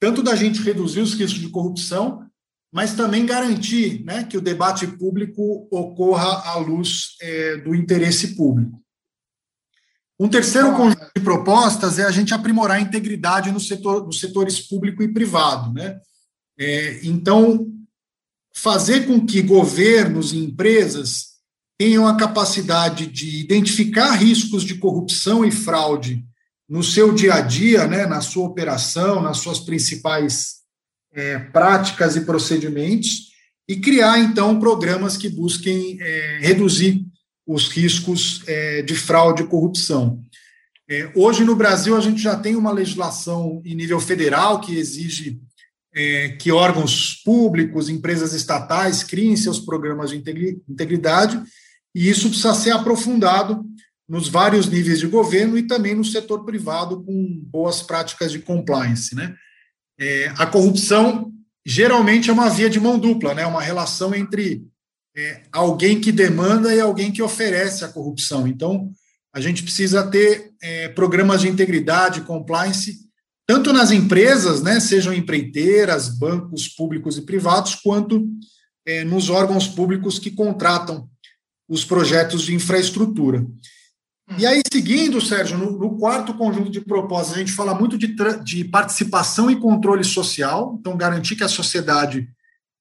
tanto 0.00 0.22
da 0.22 0.34
gente 0.34 0.62
reduzir 0.62 1.00
os 1.00 1.12
riscos 1.12 1.38
de 1.38 1.50
corrupção, 1.50 2.26
mas 2.72 2.94
também 2.94 3.26
garantir 3.26 4.02
né, 4.02 4.24
que 4.24 4.38
o 4.38 4.40
debate 4.40 4.86
público 4.86 5.68
ocorra 5.70 6.50
à 6.50 6.56
luz 6.56 7.16
é, 7.20 7.58
do 7.58 7.74
interesse 7.74 8.34
público. 8.34 8.80
Um 10.18 10.28
terceiro 10.28 10.74
conjunto 10.74 11.10
de 11.14 11.22
propostas 11.22 11.98
é 11.98 12.04
a 12.04 12.10
gente 12.10 12.32
aprimorar 12.32 12.78
a 12.78 12.80
integridade 12.80 13.50
no 13.50 13.60
setor, 13.60 14.06
nos 14.06 14.20
setores 14.20 14.60
público 14.60 15.02
e 15.02 15.12
privado. 15.12 15.72
Né? 15.72 15.98
É, 16.58 17.06
então, 17.06 17.66
fazer 18.54 19.06
com 19.06 19.24
que 19.24 19.42
governos 19.42 20.32
e 20.32 20.38
empresas 20.38 21.29
tenham 21.80 22.06
a 22.06 22.14
capacidade 22.14 23.06
de 23.06 23.40
identificar 23.40 24.12
riscos 24.12 24.64
de 24.64 24.74
corrupção 24.74 25.46
e 25.46 25.50
fraude 25.50 26.22
no 26.68 26.84
seu 26.84 27.14
dia 27.14 27.32
a 27.32 27.40
dia, 27.40 27.86
né, 27.86 28.04
na 28.04 28.20
sua 28.20 28.44
operação, 28.44 29.22
nas 29.22 29.38
suas 29.38 29.60
principais 29.60 30.56
é, 31.10 31.38
práticas 31.38 32.16
e 32.16 32.20
procedimentos 32.20 33.30
e 33.66 33.76
criar, 33.76 34.18
então, 34.18 34.60
programas 34.60 35.16
que 35.16 35.30
busquem 35.30 35.96
é, 36.02 36.40
reduzir 36.42 37.02
os 37.46 37.68
riscos 37.68 38.42
é, 38.46 38.82
de 38.82 38.94
fraude 38.94 39.44
e 39.44 39.46
corrupção. 39.46 40.22
É, 40.86 41.10
hoje, 41.16 41.44
no 41.44 41.56
Brasil, 41.56 41.96
a 41.96 42.00
gente 42.02 42.20
já 42.20 42.36
tem 42.36 42.56
uma 42.56 42.72
legislação 42.72 43.62
em 43.64 43.74
nível 43.74 44.00
federal 44.00 44.60
que 44.60 44.76
exige 44.76 45.40
é, 45.94 46.28
que 46.28 46.52
órgãos 46.52 47.22
públicos, 47.24 47.88
empresas 47.88 48.34
estatais 48.34 49.02
criem 49.02 49.34
seus 49.34 49.58
programas 49.58 50.10
de 50.10 50.22
integridade, 50.68 51.42
e 51.94 52.08
isso 52.08 52.28
precisa 52.28 52.54
ser 52.54 52.70
aprofundado 52.70 53.64
nos 54.08 54.28
vários 54.28 54.66
níveis 54.66 54.98
de 54.98 55.06
governo 55.06 55.56
e 55.56 55.66
também 55.66 55.94
no 55.94 56.04
setor 56.04 56.44
privado 56.44 57.02
com 57.02 57.40
boas 57.44 57.82
práticas 57.82 58.32
de 58.32 58.40
compliance, 58.40 59.14
né? 59.14 59.34
É, 59.98 60.32
a 60.36 60.46
corrupção 60.46 61.32
geralmente 61.64 62.30
é 62.30 62.32
uma 62.32 62.48
via 62.48 62.70
de 62.70 62.80
mão 62.80 62.98
dupla, 62.98 63.34
né? 63.34 63.46
Uma 63.46 63.62
relação 63.62 64.14
entre 64.14 64.64
é, 65.16 65.42
alguém 65.52 66.00
que 66.00 66.10
demanda 66.10 66.74
e 66.74 66.80
alguém 66.80 67.12
que 67.12 67.22
oferece 67.22 67.84
a 67.84 67.88
corrupção. 67.88 68.46
Então, 68.46 68.90
a 69.32 69.40
gente 69.40 69.62
precisa 69.62 70.06
ter 70.08 70.52
é, 70.62 70.88
programas 70.88 71.42
de 71.42 71.48
integridade, 71.48 72.22
compliance, 72.22 72.98
tanto 73.46 73.72
nas 73.72 73.90
empresas, 73.90 74.62
né, 74.62 74.78
sejam 74.80 75.12
empreiteiras, 75.12 76.08
bancos 76.08 76.68
públicos 76.68 77.16
e 77.18 77.22
privados, 77.22 77.74
quanto 77.74 78.28
é, 78.86 79.04
nos 79.04 79.28
órgãos 79.28 79.66
públicos 79.66 80.18
que 80.18 80.30
contratam 80.30 81.08
os 81.70 81.84
projetos 81.84 82.42
de 82.42 82.52
infraestrutura. 82.52 83.46
E 84.36 84.44
aí, 84.44 84.60
seguindo, 84.70 85.20
Sérgio, 85.20 85.56
no, 85.56 85.78
no, 85.78 85.96
quarto 85.96 86.34
conjunto 86.34 86.70
de 86.70 86.80
propostas, 86.80 87.36
a 87.36 87.38
gente 87.38 87.52
fala 87.52 87.74
muito 87.74 87.96
de, 87.96 88.14
de 88.44 88.64
participação 88.64 89.50
e 89.50 89.58
controle 89.58 90.04
social, 90.04 90.76
então, 90.78 90.96
garantir 90.96 91.36
que 91.36 91.44
a 91.44 91.48
sociedade 91.48 92.28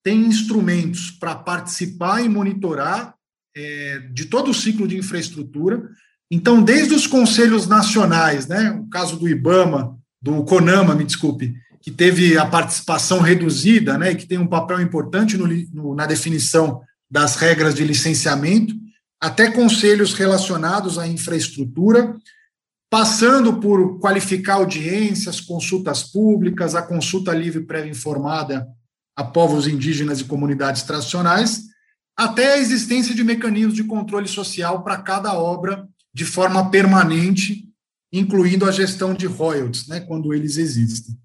tem 0.03 0.25
instrumentos 0.25 1.11
para 1.11 1.35
participar 1.35 2.23
e 2.23 2.29
monitorar 2.29 3.13
é, 3.55 3.99
de 4.11 4.25
todo 4.25 4.51
o 4.51 4.53
ciclo 4.53 4.87
de 4.87 4.97
infraestrutura. 4.97 5.87
Então, 6.31 6.61
desde 6.61 6.93
os 6.93 7.05
conselhos 7.05 7.67
nacionais, 7.67 8.47
né, 8.47 8.71
o 8.71 8.89
caso 8.89 9.17
do 9.17 9.27
IBAMA, 9.27 9.97
do 10.21 10.43
CONAMA, 10.43 10.95
me 10.95 11.03
desculpe, 11.03 11.53
que 11.81 11.91
teve 11.91 12.37
a 12.37 12.45
participação 12.45 13.21
reduzida, 13.21 13.97
né, 13.97 14.13
que 14.13 14.27
tem 14.27 14.37
um 14.37 14.47
papel 14.47 14.81
importante 14.81 15.37
no, 15.37 15.47
no, 15.47 15.95
na 15.95 16.05
definição 16.05 16.81
das 17.09 17.35
regras 17.35 17.75
de 17.75 17.83
licenciamento, 17.83 18.73
até 19.19 19.51
conselhos 19.51 20.13
relacionados 20.13 20.97
à 20.97 21.07
infraestrutura, 21.07 22.15
passando 22.89 23.59
por 23.59 23.99
qualificar 23.99 24.55
audiências, 24.55 25.39
consultas 25.39 26.03
públicas, 26.03 26.75
a 26.75 26.81
consulta 26.81 27.33
livre 27.33 27.63
prévia 27.65 27.91
informada 27.91 28.67
a 29.15 29.23
povos 29.23 29.67
indígenas 29.67 30.21
e 30.21 30.25
comunidades 30.25 30.83
tradicionais, 30.83 31.63
até 32.17 32.53
a 32.53 32.57
existência 32.57 33.13
de 33.13 33.23
mecanismos 33.23 33.75
de 33.75 33.83
controle 33.83 34.27
social 34.27 34.83
para 34.83 34.97
cada 34.97 35.33
obra 35.33 35.87
de 36.13 36.25
forma 36.25 36.69
permanente, 36.69 37.65
incluindo 38.11 38.65
a 38.65 38.71
gestão 38.71 39.13
de 39.13 39.25
royalties, 39.25 39.87
né, 39.87 39.99
quando 39.99 40.33
eles 40.33 40.57
existem. 40.57 41.17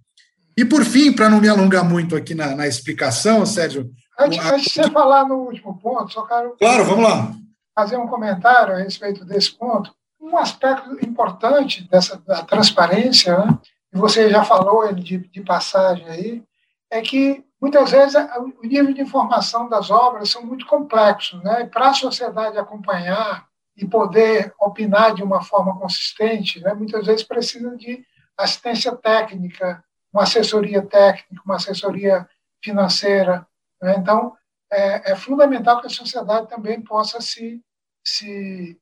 E 0.56 0.64
por 0.64 0.84
fim, 0.84 1.12
para 1.12 1.30
não 1.30 1.40
me 1.40 1.48
alongar 1.48 1.88
muito 1.88 2.14
aqui 2.14 2.34
na, 2.34 2.54
na 2.54 2.68
explicação, 2.68 3.44
Sérgio. 3.46 3.90
Antes, 4.18 4.38
antes 4.44 4.64
de 4.64 4.82
você 4.82 4.90
falar 4.90 5.26
no 5.26 5.36
último 5.36 5.78
ponto, 5.78 6.12
só 6.12 6.22
quero. 6.26 6.56
Claro, 6.58 6.84
vamos 6.84 7.08
lá. 7.08 7.32
Fazer 7.74 7.96
um 7.96 8.06
comentário 8.06 8.74
a 8.74 8.78
respeito 8.78 9.24
desse 9.24 9.52
ponto. 9.52 9.94
Um 10.20 10.36
aspecto 10.38 10.92
importante 11.04 11.86
dessa 11.88 12.16
da 12.18 12.42
transparência, 12.42 13.36
né, 13.36 13.58
e 13.92 13.98
você 13.98 14.30
já 14.30 14.44
falou 14.44 14.86
ele 14.86 15.02
de, 15.02 15.18
de 15.18 15.40
passagem 15.42 16.06
aí, 16.08 16.42
é 16.90 17.00
que 17.02 17.44
muitas 17.60 17.90
vezes 17.90 18.14
o 18.62 18.66
nível 18.66 18.94
de 18.94 19.02
informação 19.02 19.68
das 19.68 19.90
obras 19.90 20.30
são 20.30 20.44
muito 20.44 20.66
complexos, 20.66 21.42
né? 21.42 21.62
E 21.62 21.66
para 21.66 21.90
a 21.90 21.94
sociedade 21.94 22.58
acompanhar 22.58 23.46
e 23.76 23.84
poder 23.84 24.54
opinar 24.60 25.14
de 25.14 25.22
uma 25.22 25.42
forma 25.42 25.76
consistente, 25.78 26.60
né, 26.60 26.72
muitas 26.74 27.06
vezes 27.06 27.24
precisa 27.24 27.76
de 27.76 28.04
assistência 28.38 28.94
técnica, 28.94 29.82
uma 30.12 30.22
assessoria 30.22 30.82
técnica, 30.82 31.42
uma 31.44 31.56
assessoria 31.56 32.28
financeira. 32.62 33.46
Né? 33.82 33.96
Então, 33.98 34.36
é, 34.70 35.12
é, 35.12 35.16
fundamental 35.16 35.80
que 35.80 35.86
a 35.86 35.90
sociedade 35.90 36.48
também 36.48 36.80
possa 36.80 37.20
se, 37.20 37.62
se, 38.04 38.78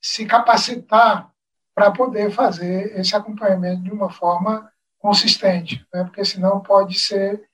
se 0.00 0.26
capacitar 0.26 1.30
para 1.74 1.90
poder 1.90 2.30
fazer 2.30 2.98
esse 2.98 3.14
acompanhamento 3.16 3.82
de 3.82 3.90
uma 3.90 4.10
forma 4.10 4.70
consistente, 4.98 5.84
né? 5.92 6.04
porque 6.04 6.24
senão 6.24 6.60
pode 6.60 6.98
ser 6.98 7.44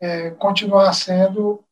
é, 0.00 0.30
continuar 0.30 0.92
sendo 0.92 1.64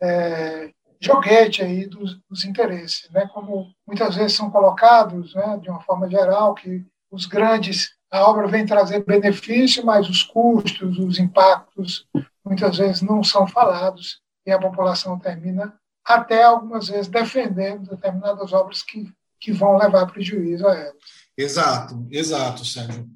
é, 0.00 0.70
joguete 1.00 1.62
aí 1.62 1.86
dos, 1.86 2.18
dos, 2.28 2.44
interesses, 2.44 3.10
né? 3.10 3.28
Como 3.32 3.72
muitas 3.86 4.16
vezes 4.16 4.36
são 4.36 4.50
colocados, 4.50 5.34
né, 5.34 5.58
de 5.60 5.68
uma 5.68 5.80
forma 5.80 6.08
geral, 6.08 6.54
que 6.54 6.84
os 7.10 7.26
grandes 7.26 7.94
a 8.10 8.28
obra 8.28 8.46
vem 8.46 8.64
trazer 8.64 9.04
benefício, 9.04 9.84
mas 9.84 10.08
os 10.08 10.22
custos, 10.22 10.98
os 10.98 11.18
impactos, 11.18 12.06
muitas 12.46 12.78
vezes 12.78 13.02
não 13.02 13.24
são 13.24 13.46
falados 13.46 14.20
e 14.46 14.52
a 14.52 14.58
população 14.58 15.18
termina 15.18 15.74
até 16.04 16.44
algumas 16.44 16.88
vezes 16.88 17.08
defendendo 17.08 17.90
determinadas 17.90 18.52
obras 18.52 18.82
que, 18.82 19.10
que 19.40 19.52
vão 19.52 19.76
levar 19.76 20.06
prejuízo 20.06 20.66
a 20.68 20.74
elas. 20.74 20.94
Exato, 21.36 22.06
exato, 22.10 22.64
Sérgio. 22.64 23.06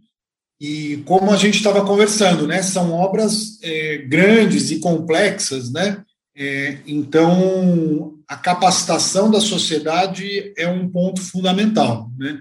E 0.61 0.99
como 1.07 1.31
a 1.31 1.37
gente 1.37 1.57
estava 1.57 1.87
conversando, 1.87 2.47
né, 2.47 2.61
são 2.63 2.93
obras 2.93 3.59
é, 3.63 3.99
grandes 3.99 4.71
e 4.71 4.81
complexas, 4.81 5.73
né, 5.73 6.05
é, 6.37 6.79
então, 6.87 8.19
a 8.27 8.37
capacitação 8.37 9.31
da 9.31 9.41
sociedade 9.41 10.55
é 10.57 10.69
um 10.69 10.89
ponto 10.89 11.21
fundamental. 11.21 12.11
Né? 12.17 12.41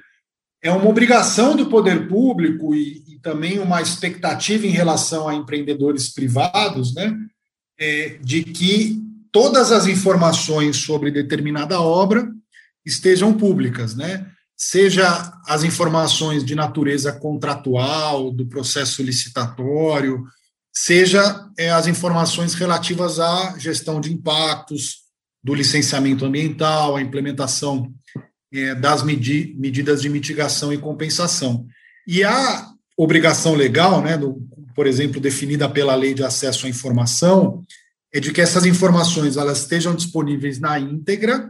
É 0.61 0.71
uma 0.71 0.87
obrigação 0.87 1.55
do 1.55 1.65
poder 1.65 2.07
público 2.07 2.73
e, 2.73 3.03
também 3.21 3.59
uma 3.59 3.81
expectativa 3.81 4.65
em 4.65 4.71
relação 4.71 5.27
a 5.27 5.35
empreendedores 5.35 6.13
privados 6.13 6.93
né? 6.93 7.17
É, 7.79 8.17
de 8.21 8.43
que 8.43 9.01
todas 9.31 9.71
as 9.71 9.87
informações 9.87 10.77
sobre 10.77 11.11
determinada 11.11 11.79
obra 11.79 12.29
estejam 12.85 13.33
públicas, 13.33 13.95
né? 13.95 14.25
seja 14.59 15.31
as 15.47 15.63
informações 15.63 16.43
de 16.43 16.53
natureza 16.53 17.13
contratual, 17.13 18.29
do 18.29 18.45
processo 18.45 19.01
licitatório, 19.01 20.25
seja 20.73 21.47
é, 21.57 21.71
as 21.71 21.87
informações 21.87 22.53
relativas 22.53 23.19
à 23.19 23.57
gestão 23.57 24.01
de 24.01 24.11
impactos, 24.11 25.07
do 25.41 25.53
licenciamento 25.53 26.25
ambiental, 26.25 26.97
a 26.97 27.01
implementação 27.01 27.93
é, 28.51 28.75
das 28.75 29.01
medi 29.01 29.55
medidas 29.57 30.01
de 30.01 30.09
mitigação 30.09 30.73
e 30.73 30.77
compensação. 30.77 31.65
E 32.05 32.21
a 32.23 32.67
obrigação 33.01 33.55
legal, 33.55 34.01
né, 34.01 34.17
do, 34.17 34.41
por 34.75 34.85
exemplo, 34.85 35.21
definida 35.21 35.69
pela 35.69 35.95
lei 35.95 36.13
de 36.13 36.23
acesso 36.23 36.65
à 36.65 36.69
informação, 36.69 37.63
é 38.13 38.19
de 38.19 38.31
que 38.31 38.41
essas 38.41 38.65
informações 38.65 39.37
elas 39.37 39.59
estejam 39.59 39.95
disponíveis 39.95 40.59
na 40.59 40.79
íntegra, 40.79 41.49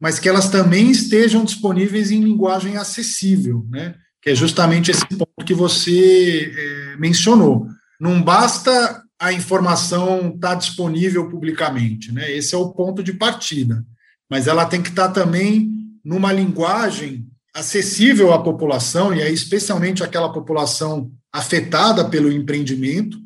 mas 0.00 0.18
que 0.18 0.28
elas 0.28 0.48
também 0.48 0.90
estejam 0.90 1.44
disponíveis 1.44 2.10
em 2.10 2.22
linguagem 2.22 2.76
acessível, 2.76 3.66
né, 3.70 3.94
que 4.22 4.30
é 4.30 4.34
justamente 4.34 4.90
esse 4.90 5.06
ponto 5.06 5.44
que 5.44 5.54
você 5.54 6.52
é, 6.56 6.96
mencionou 6.96 7.68
não 8.00 8.22
basta 8.22 9.02
a 9.20 9.32
informação 9.32 10.28
estar 10.28 10.50
tá 10.50 10.54
disponível 10.54 11.28
publicamente, 11.28 12.12
né? 12.12 12.30
Esse 12.30 12.54
é 12.54 12.58
o 12.58 12.70
ponto 12.70 13.02
de 13.02 13.12
partida. 13.12 13.84
Mas 14.30 14.46
ela 14.46 14.64
tem 14.64 14.80
que 14.80 14.90
estar 14.90 15.08
tá 15.08 15.14
também 15.24 15.68
numa 16.04 16.32
linguagem 16.32 17.26
acessível 17.58 18.32
à 18.32 18.42
população, 18.42 19.12
e 19.12 19.22
aí 19.22 19.34
especialmente 19.34 20.02
aquela 20.02 20.32
população 20.32 21.10
afetada 21.32 22.08
pelo 22.08 22.30
empreendimento, 22.30 23.18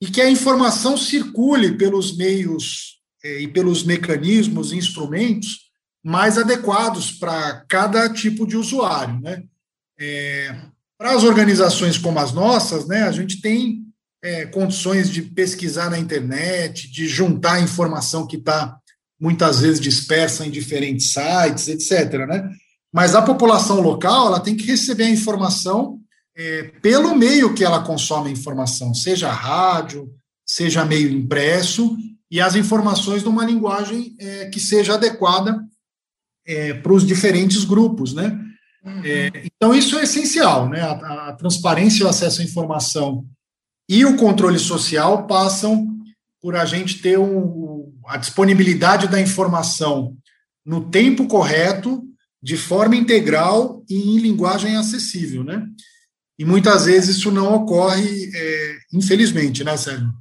e 0.00 0.06
que 0.06 0.20
a 0.20 0.30
informação 0.30 0.96
circule 0.96 1.76
pelos 1.76 2.16
meios 2.16 3.00
eh, 3.22 3.42
e 3.42 3.48
pelos 3.48 3.82
mecanismos 3.84 4.72
e 4.72 4.76
instrumentos 4.76 5.64
mais 6.04 6.36
adequados 6.36 7.10
para 7.10 7.64
cada 7.68 8.08
tipo 8.12 8.46
de 8.46 8.56
usuário. 8.56 9.18
Né? 9.20 9.42
É, 9.98 10.54
para 10.98 11.12
as 11.12 11.24
organizações 11.24 11.96
como 11.96 12.18
as 12.18 12.32
nossas, 12.32 12.86
né, 12.86 13.04
a 13.04 13.12
gente 13.12 13.40
tem 13.40 13.82
é, 14.22 14.46
condições 14.46 15.10
de 15.10 15.22
pesquisar 15.22 15.90
na 15.90 15.98
internet, 15.98 16.90
de 16.90 17.08
juntar 17.08 17.62
informação 17.62 18.26
que 18.26 18.36
está 18.36 18.78
muitas 19.18 19.60
vezes 19.60 19.80
dispersa 19.80 20.46
em 20.46 20.50
diferentes 20.50 21.12
sites, 21.12 21.68
etc. 21.68 22.26
Né? 22.26 22.50
Mas 22.94 23.16
a 23.16 23.22
população 23.22 23.80
local 23.80 24.28
ela 24.28 24.38
tem 24.38 24.56
que 24.56 24.64
receber 24.64 25.02
a 25.02 25.10
informação 25.10 25.98
é, 26.36 26.62
pelo 26.80 27.16
meio 27.16 27.52
que 27.52 27.64
ela 27.64 27.82
consome 27.82 28.28
a 28.28 28.32
informação, 28.32 28.94
seja 28.94 29.32
rádio, 29.32 30.08
seja 30.46 30.84
meio 30.84 31.10
impresso, 31.10 31.96
e 32.30 32.40
as 32.40 32.54
informações 32.54 33.24
numa 33.24 33.44
linguagem 33.44 34.14
é, 34.20 34.46
que 34.46 34.60
seja 34.60 34.94
adequada 34.94 35.60
é, 36.46 36.72
para 36.74 36.92
os 36.92 37.04
diferentes 37.04 37.64
grupos, 37.64 38.14
né? 38.14 38.40
Uhum. 38.84 39.02
É, 39.04 39.42
então, 39.44 39.74
isso 39.74 39.98
é 39.98 40.04
essencial, 40.04 40.68
né? 40.68 40.80
A, 40.80 41.30
a, 41.30 41.32
transparência 41.32 42.02
e 42.02 42.06
o 42.06 42.08
acesso 42.08 42.42
à 42.42 42.44
informação 42.44 43.24
e 43.88 44.04
o 44.04 44.16
controle 44.16 44.58
social 44.60 45.26
passam 45.26 45.88
por 46.40 46.54
a 46.54 46.64
gente 46.64 47.02
ter 47.02 47.18
um, 47.18 47.92
a 48.06 48.18
disponibilidade 48.18 49.08
da 49.08 49.20
informação 49.20 50.16
no 50.64 50.90
tempo 50.90 51.26
correto, 51.26 52.04
de 52.44 52.56
forma 52.56 52.94
integral 52.94 53.82
e 53.88 53.94
em 53.94 54.18
linguagem 54.18 54.76
acessível, 54.76 55.42
né? 55.42 55.66
E 56.38 56.44
muitas 56.44 56.84
vezes 56.84 57.16
isso 57.16 57.30
não 57.30 57.54
ocorre, 57.54 58.30
é, 58.34 58.78
infelizmente, 58.92 59.64
né, 59.64 59.76
Sérgio? 59.76 60.12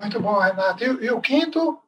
Muito 0.00 0.20
bom, 0.20 0.40
Renato. 0.40 0.82
E, 0.82 1.06
e 1.06 1.10
o 1.10 1.20
quinto? 1.20 1.78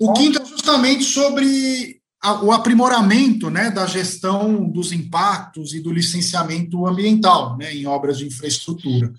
O 0.00 0.12
quinto 0.12 0.42
é 0.42 0.44
justamente 0.44 1.04
sobre 1.04 2.00
a, 2.22 2.42
o 2.42 2.50
aprimoramento 2.50 3.48
né, 3.48 3.70
da 3.70 3.86
gestão 3.86 4.68
dos 4.68 4.92
impactos 4.92 5.72
e 5.72 5.80
do 5.80 5.92
licenciamento 5.92 6.86
ambiental 6.86 7.56
né, 7.56 7.72
em 7.74 7.86
obras 7.86 8.18
de 8.18 8.26
infraestrutura 8.26 9.12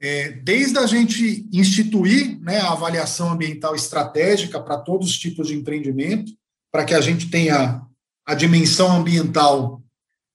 é, 0.00 0.30
desde 0.30 0.78
a 0.78 0.86
gente 0.86 1.46
instituir 1.52 2.40
né, 2.40 2.58
a 2.58 2.72
avaliação 2.72 3.30
ambiental 3.30 3.74
estratégica 3.74 4.58
para 4.58 4.78
todos 4.78 5.10
os 5.10 5.18
tipos 5.18 5.48
de 5.48 5.54
empreendimento, 5.54 6.32
para 6.72 6.84
que 6.84 6.94
a 6.94 7.00
gente 7.00 7.28
tenha 7.28 7.82
a 8.26 8.34
dimensão 8.34 8.96
ambiental 8.96 9.82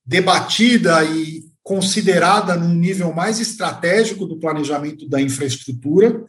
debatida 0.06 1.04
e 1.04 1.46
considerada 1.64 2.56
num 2.56 2.76
nível 2.76 3.12
mais 3.14 3.40
estratégico 3.40 4.26
do 4.26 4.38
planejamento 4.38 5.10
da 5.10 5.20
infraestrutura 5.20 6.24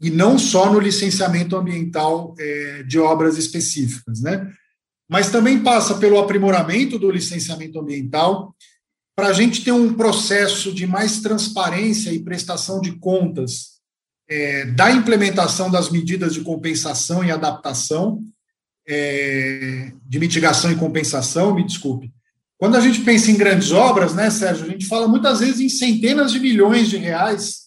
e 0.00 0.10
não 0.10 0.38
só 0.38 0.70
no 0.70 0.78
licenciamento 0.78 1.56
ambiental 1.56 2.34
é, 2.38 2.82
de 2.82 2.98
obras 2.98 3.38
específicas, 3.38 4.20
né? 4.20 4.52
Mas 5.08 5.30
também 5.30 5.62
passa 5.62 5.94
pelo 5.94 6.18
aprimoramento 6.18 6.98
do 6.98 7.10
licenciamento 7.10 7.78
ambiental, 7.78 8.54
para 9.16 9.28
a 9.28 9.32
gente 9.32 9.64
ter 9.64 9.72
um 9.72 9.94
processo 9.94 10.72
de 10.74 10.86
mais 10.86 11.20
transparência 11.20 12.10
e 12.10 12.22
prestação 12.22 12.80
de 12.80 12.92
contas 12.98 13.76
é, 14.28 14.66
da 14.66 14.90
implementação 14.90 15.70
das 15.70 15.88
medidas 15.90 16.34
de 16.34 16.42
compensação 16.42 17.24
e 17.24 17.30
adaptação, 17.30 18.22
é, 18.88 19.92
de 20.06 20.18
mitigação 20.18 20.70
e 20.70 20.76
compensação, 20.76 21.54
me 21.54 21.64
desculpe. 21.64 22.12
Quando 22.58 22.76
a 22.76 22.80
gente 22.80 23.00
pensa 23.00 23.30
em 23.30 23.36
grandes 23.36 23.70
obras, 23.70 24.14
né, 24.14 24.30
Sérgio, 24.30 24.64
a 24.64 24.68
gente 24.68 24.86
fala 24.86 25.06
muitas 25.06 25.40
vezes 25.40 25.60
em 25.60 25.68
centenas 25.68 26.32
de 26.32 26.40
milhões 26.40 26.88
de 26.88 26.96
reais 26.96 27.66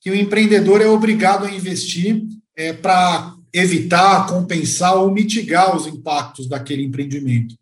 que 0.00 0.10
o 0.10 0.14
empreendedor 0.14 0.80
é 0.80 0.86
obrigado 0.86 1.44
a 1.44 1.50
investir 1.50 2.22
é, 2.56 2.72
para 2.72 3.34
evitar, 3.52 4.26
compensar 4.26 4.96
ou 4.96 5.10
mitigar 5.10 5.74
os 5.76 5.86
impactos 5.86 6.48
daquele 6.48 6.84
empreendimento. 6.84 7.56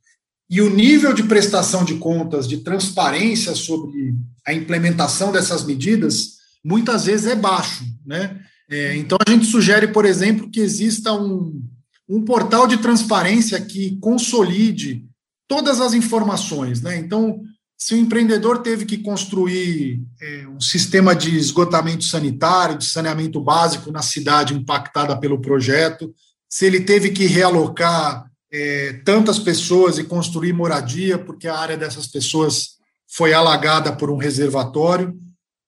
E 0.48 0.60
o 0.60 0.70
nível 0.70 1.12
de 1.12 1.24
prestação 1.24 1.84
de 1.84 1.94
contas, 1.94 2.46
de 2.46 2.58
transparência 2.58 3.54
sobre 3.54 4.14
a 4.46 4.52
implementação 4.52 5.32
dessas 5.32 5.64
medidas, 5.64 6.36
muitas 6.64 7.06
vezes 7.06 7.26
é 7.26 7.34
baixo. 7.34 7.84
Né? 8.04 8.38
É, 8.68 8.96
então, 8.96 9.18
a 9.26 9.30
gente 9.30 9.46
sugere, 9.46 9.88
por 9.88 10.04
exemplo, 10.04 10.50
que 10.50 10.60
exista 10.60 11.12
um, 11.12 11.62
um 12.08 12.24
portal 12.24 12.66
de 12.66 12.78
transparência 12.78 13.60
que 13.60 13.98
consolide 13.98 15.04
todas 15.48 15.80
as 15.80 15.94
informações. 15.94 16.80
Né? 16.80 16.96
Então, 16.96 17.40
se 17.78 17.94
o 17.94 17.98
empreendedor 17.98 18.62
teve 18.62 18.86
que 18.86 18.98
construir 18.98 20.00
é, 20.20 20.46
um 20.48 20.60
sistema 20.60 21.14
de 21.14 21.36
esgotamento 21.36 22.04
sanitário, 22.04 22.78
de 22.78 22.86
saneamento 22.86 23.40
básico 23.40 23.92
na 23.92 24.02
cidade 24.02 24.54
impactada 24.54 25.18
pelo 25.18 25.40
projeto, 25.40 26.14
se 26.48 26.64
ele 26.64 26.80
teve 26.80 27.10
que 27.10 27.26
realocar 27.26 28.30
é, 28.50 28.94
tantas 29.04 29.38
pessoas 29.38 29.98
e 29.98 30.04
construir 30.04 30.52
moradia, 30.52 31.18
porque 31.18 31.48
a 31.48 31.58
área 31.58 31.76
dessas 31.76 32.06
pessoas 32.06 32.76
foi 33.06 33.32
alagada 33.32 33.94
por 33.94 34.10
um 34.10 34.16
reservatório, 34.16 35.14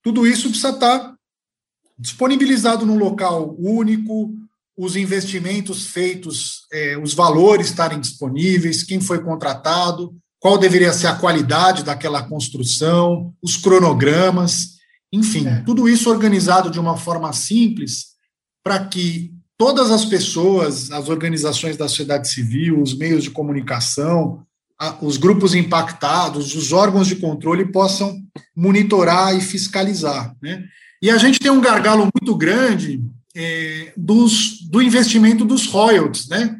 tudo 0.02 0.26
isso 0.26 0.48
precisa 0.48 0.70
estar 0.70 1.14
disponibilizado 1.98 2.86
num 2.86 2.96
local 2.96 3.54
único, 3.58 4.32
os 4.78 4.94
investimentos 4.94 5.88
feitos, 5.88 6.60
é, 6.72 6.96
os 6.96 7.12
valores 7.12 7.66
estarem 7.66 7.98
disponíveis, 7.98 8.84
quem 8.84 9.00
foi 9.00 9.20
contratado, 9.20 10.14
qual 10.38 10.56
deveria 10.56 10.92
ser 10.92 11.08
a 11.08 11.16
qualidade 11.16 11.82
daquela 11.82 12.22
construção, 12.22 13.34
os 13.42 13.56
cronogramas, 13.56 14.78
enfim, 15.12 15.48
é. 15.48 15.62
tudo 15.66 15.88
isso 15.88 16.08
organizado 16.08 16.70
de 16.70 16.78
uma 16.78 16.96
forma 16.96 17.32
simples 17.32 18.10
para 18.62 18.84
que 18.84 19.34
todas 19.56 19.90
as 19.90 20.04
pessoas, 20.04 20.92
as 20.92 21.08
organizações 21.08 21.76
da 21.76 21.88
sociedade 21.88 22.28
civil, 22.28 22.80
os 22.80 22.96
meios 22.96 23.24
de 23.24 23.30
comunicação, 23.30 24.46
os 25.02 25.16
grupos 25.16 25.56
impactados, 25.56 26.54
os 26.54 26.72
órgãos 26.72 27.08
de 27.08 27.16
controle 27.16 27.72
possam 27.72 28.16
monitorar 28.54 29.36
e 29.36 29.40
fiscalizar. 29.40 30.36
Né? 30.40 30.62
E 31.02 31.10
a 31.10 31.18
gente 31.18 31.40
tem 31.40 31.50
um 31.50 31.60
gargalo 31.60 32.08
muito 32.14 32.36
grande 32.36 33.02
é, 33.38 33.92
dos, 33.96 34.62
do 34.68 34.82
investimento 34.82 35.44
dos 35.44 35.66
royalties. 35.66 36.28
Né? 36.28 36.56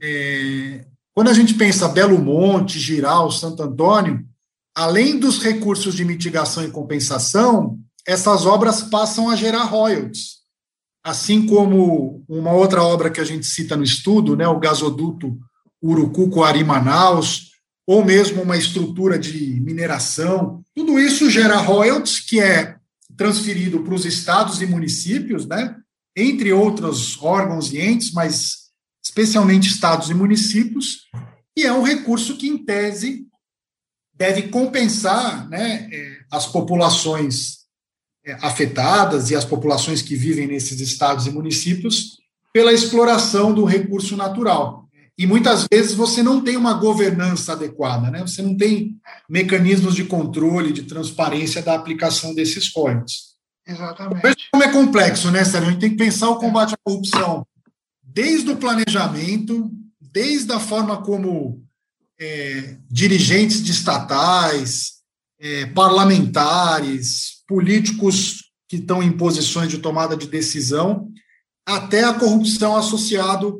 É, 0.00 0.86
quando 1.12 1.28
a 1.28 1.34
gente 1.34 1.54
pensa 1.54 1.88
Belo 1.88 2.18
Monte, 2.20 2.78
Giral, 2.78 3.32
Santo 3.32 3.64
Antônio, 3.64 4.24
além 4.72 5.18
dos 5.18 5.42
recursos 5.42 5.92
de 5.94 6.04
mitigação 6.04 6.64
e 6.64 6.70
compensação, 6.70 7.76
essas 8.06 8.46
obras 8.46 8.80
passam 8.82 9.28
a 9.28 9.34
gerar 9.34 9.64
royalties. 9.64 10.38
Assim 11.02 11.46
como 11.46 12.22
uma 12.28 12.52
outra 12.52 12.82
obra 12.82 13.10
que 13.10 13.20
a 13.20 13.24
gente 13.24 13.46
cita 13.46 13.76
no 13.76 13.82
estudo, 13.82 14.36
né, 14.36 14.46
o 14.46 14.60
gasoduto 14.60 15.36
Urucu-Coari-Manaus, 15.82 17.50
ou 17.86 18.04
mesmo 18.04 18.42
uma 18.42 18.56
estrutura 18.56 19.18
de 19.18 19.58
mineração, 19.60 20.62
tudo 20.76 21.00
isso 21.00 21.28
gera 21.28 21.56
royalties 21.56 22.20
que 22.20 22.38
é 22.38 22.76
transferido 23.16 23.80
para 23.80 23.94
os 23.94 24.04
estados 24.04 24.62
e 24.62 24.66
municípios, 24.66 25.44
né, 25.44 25.74
entre 26.20 26.52
outros 26.52 27.20
órgãos 27.22 27.72
e 27.72 27.80
entes, 27.80 28.12
mas 28.12 28.70
especialmente 29.02 29.68
estados 29.68 30.10
e 30.10 30.14
municípios, 30.14 31.08
e 31.56 31.64
é 31.64 31.72
um 31.72 31.82
recurso 31.82 32.36
que, 32.36 32.48
em 32.48 32.58
tese, 32.58 33.26
deve 34.14 34.48
compensar 34.48 35.48
né, 35.48 35.88
é, 35.90 36.18
as 36.30 36.46
populações 36.46 37.60
é, 38.24 38.34
afetadas 38.42 39.30
e 39.30 39.34
as 39.34 39.44
populações 39.44 40.02
que 40.02 40.14
vivem 40.14 40.46
nesses 40.46 40.80
estados 40.80 41.26
e 41.26 41.30
municípios 41.30 42.18
pela 42.52 42.72
exploração 42.72 43.54
do 43.54 43.64
recurso 43.64 44.16
natural. 44.16 44.88
E 45.16 45.26
muitas 45.26 45.66
vezes 45.70 45.94
você 45.94 46.22
não 46.22 46.42
tem 46.42 46.56
uma 46.56 46.74
governança 46.74 47.52
adequada, 47.52 48.10
né? 48.10 48.20
você 48.20 48.40
não 48.40 48.56
tem 48.56 48.96
mecanismos 49.28 49.94
de 49.94 50.04
controle, 50.04 50.72
de 50.72 50.84
transparência 50.84 51.62
da 51.62 51.74
aplicação 51.74 52.34
desses 52.34 52.68
códigos. 52.68 53.29
Exatamente. 53.66 54.48
Como 54.52 54.64
é 54.64 54.72
complexo, 54.72 55.30
né, 55.30 55.44
Sérgio? 55.44 55.68
A 55.68 55.72
gente 55.72 55.80
tem 55.80 55.90
que 55.90 55.96
pensar 55.96 56.28
o 56.28 56.38
combate 56.38 56.74
à 56.74 56.78
corrupção 56.82 57.46
desde 58.12 58.50
o 58.50 58.56
planejamento, 58.56 59.70
desde 60.00 60.52
a 60.52 60.58
forma 60.58 61.02
como 61.02 61.62
é, 62.20 62.76
dirigentes 62.90 63.62
de 63.62 63.70
estatais, 63.70 65.00
é, 65.38 65.66
parlamentares, 65.66 67.42
políticos 67.46 68.50
que 68.68 68.76
estão 68.76 69.02
em 69.02 69.10
posições 69.10 69.68
de 69.68 69.78
tomada 69.78 70.16
de 70.16 70.26
decisão, 70.26 71.08
até 71.66 72.04
a 72.04 72.14
corrupção 72.14 72.76
associado 72.76 73.58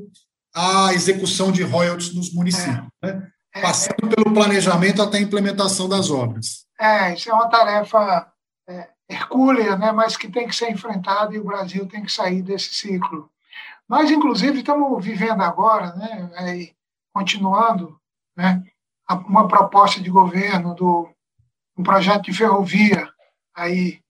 à 0.54 0.92
execução 0.92 1.50
de 1.52 1.62
royalties 1.62 2.14
nos 2.14 2.32
municípios, 2.32 2.86
é. 3.02 3.12
né? 3.12 3.26
É, 3.52 3.62
passando 3.62 4.08
pelo 4.14 4.32
planejamento 4.32 5.02
até 5.02 5.18
a 5.18 5.20
implementação 5.20 5.88
das 5.88 6.08
obras. 6.08 6.66
É, 6.78 7.14
isso 7.14 7.28
é 7.28 7.32
uma 7.32 7.48
tarefa 7.48 8.32
é, 8.68 8.88
hercúlea, 9.10 9.76
né, 9.76 9.90
mas 9.90 10.16
que 10.16 10.30
tem 10.30 10.46
que 10.46 10.54
ser 10.54 10.70
enfrentada 10.70 11.34
e 11.34 11.38
o 11.38 11.44
Brasil 11.44 11.86
tem 11.86 12.02
que 12.04 12.12
sair 12.12 12.42
desse 12.42 12.74
ciclo. 12.74 13.28
Nós, 13.88 14.10
inclusive, 14.10 14.60
estamos 14.60 15.04
vivendo 15.04 15.42
agora, 15.42 15.94
né, 15.96 16.30
aí, 16.36 16.72
continuando, 17.12 18.00
né, 18.36 18.62
uma 19.26 19.48
proposta 19.48 20.00
de 20.00 20.08
governo 20.08 20.74
do 20.74 21.10
um 21.76 21.82
projeto 21.82 22.24
de 22.24 22.32
ferrovia 22.32 23.08
aí 23.54 24.00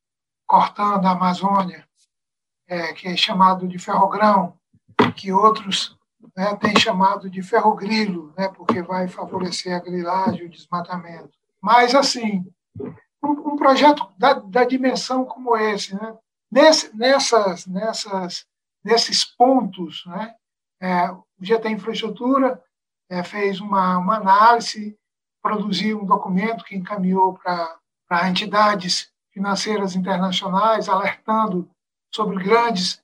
cortando 0.47 1.07
a 1.07 1.13
Amazônia, 1.13 1.87
é, 2.67 2.93
que 2.93 3.09
é 3.09 3.17
chamado 3.17 3.67
de 3.67 3.79
ferrogrão, 3.79 4.59
que 5.17 5.33
outros 5.33 5.97
né, 6.37 6.55
têm 6.57 6.77
chamado 6.79 7.31
de 7.31 7.43
ferrogrilo, 7.43 8.35
né, 8.37 8.49
porque 8.49 8.83
vai 8.83 9.09
favorecer 9.09 9.75
a 9.75 9.79
grilagem, 9.79 10.47
o 10.47 10.51
desmatamento. 10.51 11.31
Mas, 11.61 11.95
assim, 11.95 12.45
um, 13.23 13.53
um 13.53 13.57
projeto 13.57 14.07
da, 14.17 14.35
da, 14.35 14.65
dimensão 14.65 15.25
como 15.25 15.57
esse, 15.57 15.95
né, 15.95 16.17
nesse, 16.51 16.97
nessas, 16.97 17.67
nessas 17.67 18.47
nesses 18.83 19.25
pontos, 19.25 20.05
né, 20.07 20.35
é, 20.81 21.11
o 21.11 21.25
GT 21.41 21.69
Infraestrutura 21.69 22.63
é, 23.09 23.23
fez 23.23 23.61
uma, 23.61 23.99
uma 23.99 24.17
análise, 24.17 24.99
produziu 25.43 26.01
um 26.01 26.07
documento 26.07 26.65
que 26.65 26.77
encaminhou 26.77 27.35
para 27.35 28.29
entidades 28.29 29.11
financeiras 29.31 29.95
internacionais, 29.95 30.89
alertando 30.89 31.71
sobre 32.13 32.43
grandes 32.43 33.03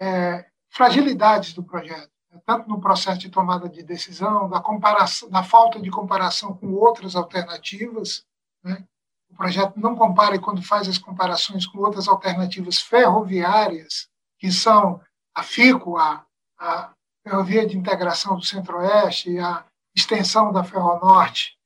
é, 0.00 0.46
fragilidades 0.70 1.52
do 1.52 1.62
projeto, 1.62 2.10
né, 2.30 2.40
tanto 2.44 2.68
no 2.68 2.80
processo 2.80 3.18
de 3.18 3.30
tomada 3.30 3.68
de 3.68 3.82
decisão, 3.82 4.48
da, 4.48 4.60
comparação, 4.60 5.28
da 5.28 5.42
falta 5.42 5.80
de 5.80 5.90
comparação 5.90 6.56
com 6.56 6.72
outras 6.72 7.14
alternativas. 7.14 8.24
Né? 8.62 8.84
O 9.30 9.36
projeto 9.36 9.78
não 9.78 9.94
compara, 9.94 10.38
quando 10.38 10.62
faz 10.62 10.88
as 10.88 10.98
comparações 10.98 11.66
com 11.66 11.78
outras 11.78 12.08
alternativas 12.08 12.78
ferroviárias, 12.80 14.08
que 14.38 14.50
são 14.50 15.00
a 15.34 15.42
FICO, 15.42 15.96
a, 15.96 16.24
a 16.58 16.92
Ferrovia 17.22 17.66
de 17.66 17.76
Integração 17.76 18.36
do 18.36 18.44
Centro-Oeste, 18.44 19.38
a 19.38 19.64
extensão 19.94 20.52
da 20.52 20.64
Ferronorte 20.64 21.56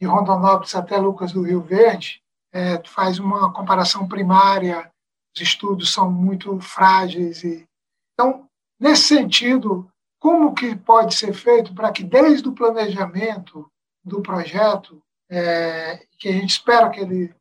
de 0.00 0.06
Rondonópolis 0.06 0.74
até 0.74 0.98
Lucas 0.98 1.32
do 1.32 1.42
Rio 1.42 1.62
Verde, 1.62 2.20
é, 2.52 2.82
faz 2.84 3.18
uma 3.18 3.52
comparação 3.52 4.06
primária, 4.06 4.90
os 5.34 5.42
estudos 5.42 5.92
são 5.92 6.10
muito 6.10 6.60
frágeis. 6.60 7.42
E, 7.42 7.66
então, 8.12 8.48
nesse 8.78 9.08
sentido, 9.08 9.88
como 10.20 10.54
que 10.54 10.74
pode 10.76 11.14
ser 11.14 11.34
feito 11.34 11.74
para 11.74 11.90
que, 11.92 12.02
desde 12.02 12.48
o 12.48 12.54
planejamento 12.54 13.68
do 14.04 14.22
projeto, 14.22 15.02
é, 15.34 16.06
que 16.18 16.28
a 16.28 16.32
gente 16.32 16.50
espera 16.50 16.90
que 16.90 17.00
ele 17.00 17.34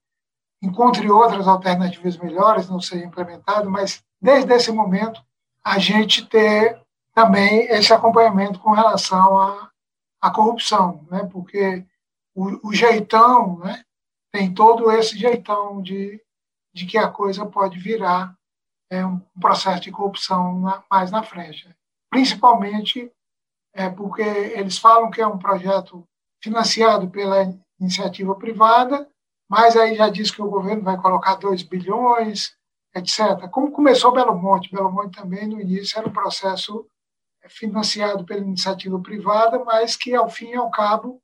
encontre 0.61 1.09
outras 1.11 1.47
alternativas 1.47 2.17
melhores, 2.17 2.67
não 2.67 2.79
seja 2.79 3.05
implementado, 3.05 3.69
mas 3.69 4.03
desde 4.19 4.51
esse 4.53 4.71
momento 4.71 5.23
a 5.63 5.77
gente 5.77 6.25
ter 6.25 6.81
também 7.13 7.65
esse 7.65 7.93
acompanhamento 7.93 8.59
com 8.59 8.71
relação 8.71 9.39
à, 9.39 9.69
à 10.19 10.31
corrupção, 10.31 11.05
né? 11.11 11.29
porque 11.31 11.85
o, 12.33 12.69
o 12.69 12.73
jeitão 12.73 13.59
né? 13.59 13.83
tem 14.31 14.51
todo 14.51 14.89
esse 14.91 15.15
jeitão 15.17 15.79
de, 15.81 16.19
de 16.73 16.87
que 16.87 16.97
a 16.97 17.07
coisa 17.07 17.45
pode 17.45 17.77
virar 17.77 18.35
é, 18.89 19.05
um 19.05 19.19
processo 19.39 19.81
de 19.81 19.91
corrupção 19.91 20.59
na, 20.59 20.83
mais 20.89 21.11
na 21.11 21.21
frente. 21.21 21.69
Principalmente 22.09 23.11
é, 23.73 23.89
porque 23.89 24.21
eles 24.21 24.79
falam 24.79 25.11
que 25.11 25.21
é 25.21 25.27
um 25.27 25.37
projeto 25.37 26.03
financiado 26.41 27.09
pela 27.09 27.53
iniciativa 27.83 28.33
privada, 28.35 29.07
mas 29.49 29.75
aí 29.75 29.95
já 29.95 30.09
diz 30.09 30.31
que 30.31 30.41
o 30.41 30.49
governo 30.49 30.83
vai 30.83 30.97
colocar 30.97 31.35
2 31.35 31.63
bilhões, 31.63 32.55
etc. 32.95 33.49
Como 33.51 33.71
começou 33.71 34.13
Belo 34.13 34.35
Monte? 34.35 34.71
Belo 34.71 34.91
Monte 34.91 35.17
também, 35.19 35.47
no 35.47 35.59
início, 35.59 35.97
era 35.99 36.07
um 36.07 36.13
processo 36.13 36.87
financiado 37.49 38.25
pela 38.25 38.39
iniciativa 38.39 38.99
privada, 38.99 39.63
mas 39.63 39.95
que, 39.95 40.15
ao 40.15 40.29
fim 40.29 40.51
e 40.51 40.55
ao 40.55 40.71
cabo, 40.71 41.21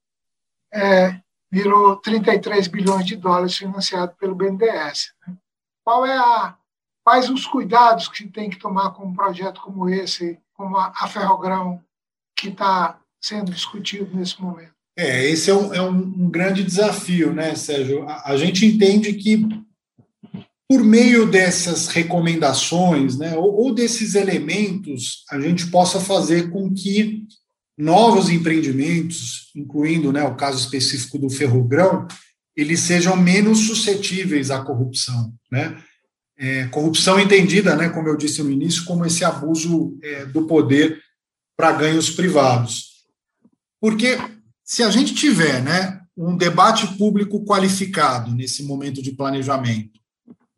é, 0.72 1.20
virou 1.50 1.96
33 1.96 2.68
bilhões 2.68 3.06
de 3.06 3.16
dólares 3.16 3.56
financiado 3.56 4.14
pelo 4.18 4.36
BNDES. 4.36 5.14
Né? 5.26 5.38
Qual 5.84 6.06
é 6.06 6.18
a, 6.18 6.58
quais 7.04 7.30
os 7.30 7.48
cuidados 7.48 8.10
que 8.10 8.28
tem 8.28 8.50
que 8.50 8.60
tomar 8.60 8.92
com 8.92 9.06
um 9.06 9.14
projeto 9.14 9.62
como 9.62 9.88
esse, 9.88 10.40
como 10.54 10.78
a 10.78 11.08
Ferrogrão, 11.08 11.82
que 12.36 12.50
está 12.50 13.00
sendo 13.22 13.52
discutido 13.52 14.16
nesse 14.16 14.42
momento? 14.42 14.79
É, 15.00 15.30
esse 15.30 15.50
é 15.50 15.54
um, 15.54 15.74
é 15.74 15.82
um, 15.82 16.30
grande 16.30 16.62
desafio, 16.62 17.34
né, 17.34 17.56
Sérgio? 17.56 18.04
A, 18.04 18.32
a 18.32 18.38
gente 18.38 18.66
entende 18.66 19.14
que 19.14 19.48
por 20.68 20.84
meio 20.84 21.26
dessas 21.26 21.88
recomendações, 21.88 23.18
né, 23.18 23.34
ou, 23.38 23.62
ou, 23.62 23.74
desses 23.74 24.14
elementos, 24.14 25.24
a 25.32 25.40
gente 25.40 25.68
possa 25.68 26.02
fazer 26.02 26.50
com 26.50 26.74
que 26.74 27.24
novos 27.78 28.30
empreendimentos, 28.30 29.50
incluindo 29.56 30.12
né, 30.12 30.22
o 30.26 30.36
caso 30.36 30.60
específico 30.60 31.18
do 31.18 31.30
ferrogrão, 31.30 32.06
eles 32.54 32.82
sejam 32.82 33.16
menos 33.16 33.68
suscetíveis 33.68 34.52
à 34.52 34.62
corrupção, 34.62 35.34
né? 35.50 35.82
É, 36.38 36.68
corrupção 36.68 37.18
entendida, 37.18 37.74
né, 37.74 37.88
como 37.88 38.10
eu 38.10 38.18
disse 38.18 38.44
no 38.44 38.52
início, 38.52 38.84
como 38.84 39.06
esse 39.06 39.24
abuso 39.24 39.98
é, 40.04 40.26
do 40.26 40.46
poder 40.46 41.02
para 41.56 41.72
ganhos 41.72 42.10
privados. 42.10 43.06
Porque 43.80 44.18
se 44.70 44.84
a 44.84 44.92
gente 44.92 45.16
tiver 45.16 45.64
né, 45.64 46.00
um 46.16 46.38
debate 46.38 46.86
público 46.96 47.44
qualificado 47.44 48.36
nesse 48.36 48.62
momento 48.62 49.02
de 49.02 49.12
planejamento, 49.12 50.00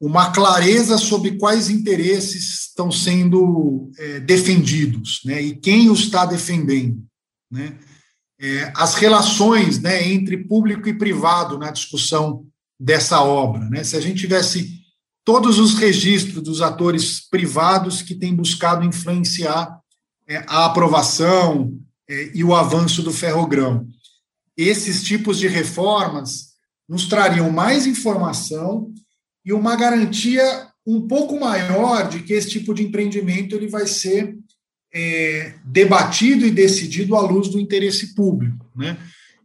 uma 0.02 0.32
clareza 0.32 0.98
sobre 0.98 1.38
quais 1.38 1.70
interesses 1.70 2.66
estão 2.68 2.92
sendo 2.92 3.90
é, 3.98 4.20
defendidos 4.20 5.22
né, 5.24 5.42
e 5.42 5.56
quem 5.56 5.90
os 5.90 6.02
está 6.02 6.26
defendendo, 6.26 7.02
né, 7.50 7.80
é, 8.38 8.74
as 8.76 8.96
relações 8.96 9.80
né, 9.80 10.06
entre 10.06 10.44
público 10.44 10.90
e 10.90 10.98
privado 10.98 11.58
na 11.58 11.72
discussão 11.72 12.46
dessa 12.78 13.22
obra. 13.22 13.70
Né, 13.70 13.82
se 13.86 13.96
a 13.96 14.02
gente 14.02 14.20
tivesse 14.20 14.78
todos 15.24 15.58
os 15.58 15.76
registros 15.76 16.44
dos 16.44 16.62
atores 16.62 17.22
privados 17.30 18.02
que 18.02 18.16
têm 18.16 18.36
buscado 18.36 18.84
influenciar 18.84 19.80
é, 20.28 20.44
a 20.48 20.66
aprovação 20.66 21.72
é, 22.10 22.30
e 22.36 22.44
o 22.44 22.54
avanço 22.54 23.02
do 23.02 23.14
ferrogrão. 23.14 23.88
Esses 24.58 25.04
tipos 25.04 25.40
de 25.40 25.48
reformas 25.48 26.52
nos 26.88 27.08
trariam 27.08 27.50
mais 27.52 27.88
informação 27.88 28.92
e 29.46 29.54
uma 29.54 29.76
garantia 29.76 30.68
um 30.86 31.08
pouco 31.08 31.40
maior 31.40 32.10
de 32.10 32.22
que 32.24 32.34
esse 32.34 32.50
tipo 32.50 32.74
de 32.74 32.84
empreendimento 32.84 33.56
ele 33.56 33.68
vai 33.68 33.88
ser 33.88 34.36
é, 34.94 35.54
debatido 35.64 36.46
e 36.46 36.52
decidido 36.52 37.16
à 37.16 37.22
luz 37.22 37.48
do 37.48 37.60
interesse 37.60 38.14
público. 38.14 38.70
Né? 38.76 38.98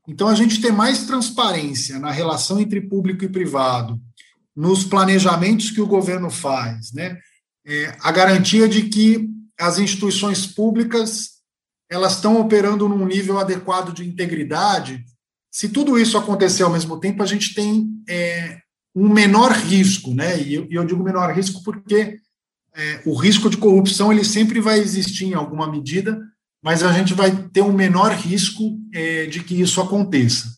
Então, 0.08 0.28
a 0.28 0.34
gente 0.34 0.60
ter 0.60 0.72
mais 0.72 1.04
transparência 1.04 1.98
na 1.98 2.10
relação 2.10 2.60
entre 2.60 2.80
público 2.80 3.24
e 3.24 3.28
privado, 3.28 4.00
nos 4.54 4.84
planejamentos 4.84 5.70
que 5.70 5.80
o 5.80 5.86
governo 5.86 6.30
faz, 6.30 6.92
né? 6.92 7.18
É, 7.66 7.96
a 8.00 8.12
garantia 8.12 8.68
de 8.68 8.84
que 8.84 9.28
as 9.58 9.78
instituições 9.78 10.46
públicas 10.46 11.35
elas 11.90 12.14
estão 12.14 12.40
operando 12.40 12.88
num 12.88 13.06
nível 13.06 13.38
adequado 13.38 13.92
de 13.92 14.06
integridade. 14.06 15.04
Se 15.50 15.68
tudo 15.68 15.98
isso 15.98 16.18
acontecer 16.18 16.62
ao 16.62 16.72
mesmo 16.72 16.98
tempo, 16.98 17.22
a 17.22 17.26
gente 17.26 17.54
tem 17.54 17.88
é, 18.08 18.58
um 18.94 19.08
menor 19.08 19.52
risco, 19.52 20.12
né? 20.14 20.40
E 20.40 20.54
eu, 20.54 20.66
eu 20.70 20.84
digo 20.84 21.02
menor 21.02 21.32
risco 21.32 21.62
porque 21.62 22.18
é, 22.74 23.00
o 23.04 23.14
risco 23.14 23.48
de 23.48 23.56
corrupção 23.56 24.12
ele 24.12 24.24
sempre 24.24 24.60
vai 24.60 24.78
existir 24.78 25.26
em 25.26 25.34
alguma 25.34 25.70
medida, 25.70 26.20
mas 26.62 26.82
a 26.82 26.92
gente 26.92 27.14
vai 27.14 27.30
ter 27.48 27.62
um 27.62 27.72
menor 27.72 28.12
risco 28.12 28.78
é, 28.92 29.26
de 29.26 29.42
que 29.42 29.60
isso 29.60 29.80
aconteça. 29.80 30.56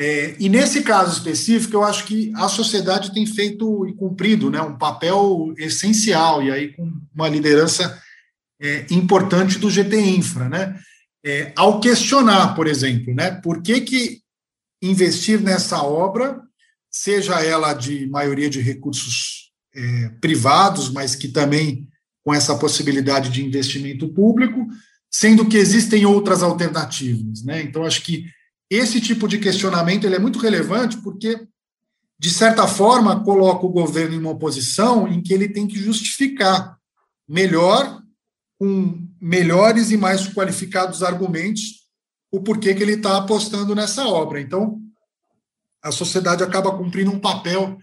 É, 0.00 0.36
e 0.38 0.48
nesse 0.48 0.82
caso 0.82 1.12
específico, 1.12 1.74
eu 1.74 1.82
acho 1.82 2.04
que 2.04 2.32
a 2.36 2.48
sociedade 2.48 3.12
tem 3.12 3.26
feito 3.26 3.84
e 3.86 3.94
cumprido 3.94 4.48
né, 4.48 4.62
um 4.62 4.78
papel 4.78 5.52
essencial, 5.58 6.40
e 6.40 6.52
aí 6.52 6.72
com 6.72 6.88
uma 7.12 7.28
liderança 7.28 8.00
é, 8.60 8.86
importante 8.90 9.58
do 9.58 9.70
GT 9.70 10.00
Infra, 10.00 10.48
né? 10.48 10.78
É, 11.24 11.52
ao 11.56 11.80
questionar, 11.80 12.54
por 12.54 12.66
exemplo, 12.66 13.14
né, 13.14 13.32
por 13.42 13.60
que, 13.60 13.80
que 13.80 14.20
investir 14.80 15.40
nessa 15.40 15.82
obra, 15.82 16.40
seja 16.90 17.42
ela 17.44 17.74
de 17.74 18.08
maioria 18.08 18.48
de 18.48 18.60
recursos 18.60 19.52
é, 19.74 20.08
privados, 20.20 20.90
mas 20.90 21.14
que 21.14 21.28
também 21.28 21.88
com 22.24 22.32
essa 22.32 22.56
possibilidade 22.56 23.30
de 23.30 23.44
investimento 23.44 24.08
público, 24.08 24.66
sendo 25.10 25.46
que 25.46 25.56
existem 25.56 26.04
outras 26.04 26.42
alternativas, 26.42 27.42
né? 27.42 27.62
Então 27.62 27.84
acho 27.84 28.02
que 28.02 28.26
esse 28.70 29.00
tipo 29.00 29.26
de 29.26 29.38
questionamento 29.38 30.04
ele 30.04 30.16
é 30.16 30.18
muito 30.18 30.38
relevante 30.38 30.98
porque, 30.98 31.46
de 32.18 32.30
certa 32.30 32.66
forma, 32.66 33.24
coloca 33.24 33.64
o 33.64 33.70
governo 33.70 34.14
em 34.14 34.18
uma 34.18 34.38
posição 34.38 35.08
em 35.08 35.22
que 35.22 35.32
ele 35.32 35.48
tem 35.48 35.66
que 35.66 35.78
justificar 35.78 36.76
melhor, 37.26 38.02
com 38.58 39.06
melhores 39.20 39.90
e 39.90 39.96
mais 39.96 40.26
qualificados 40.28 41.02
argumentos, 41.02 41.86
o 42.30 42.42
porquê 42.42 42.74
que 42.74 42.82
ele 42.82 42.94
está 42.94 43.16
apostando 43.18 43.74
nessa 43.74 44.06
obra. 44.06 44.40
Então, 44.40 44.80
a 45.82 45.92
sociedade 45.92 46.42
acaba 46.42 46.76
cumprindo 46.76 47.10
um 47.10 47.20
papel 47.20 47.78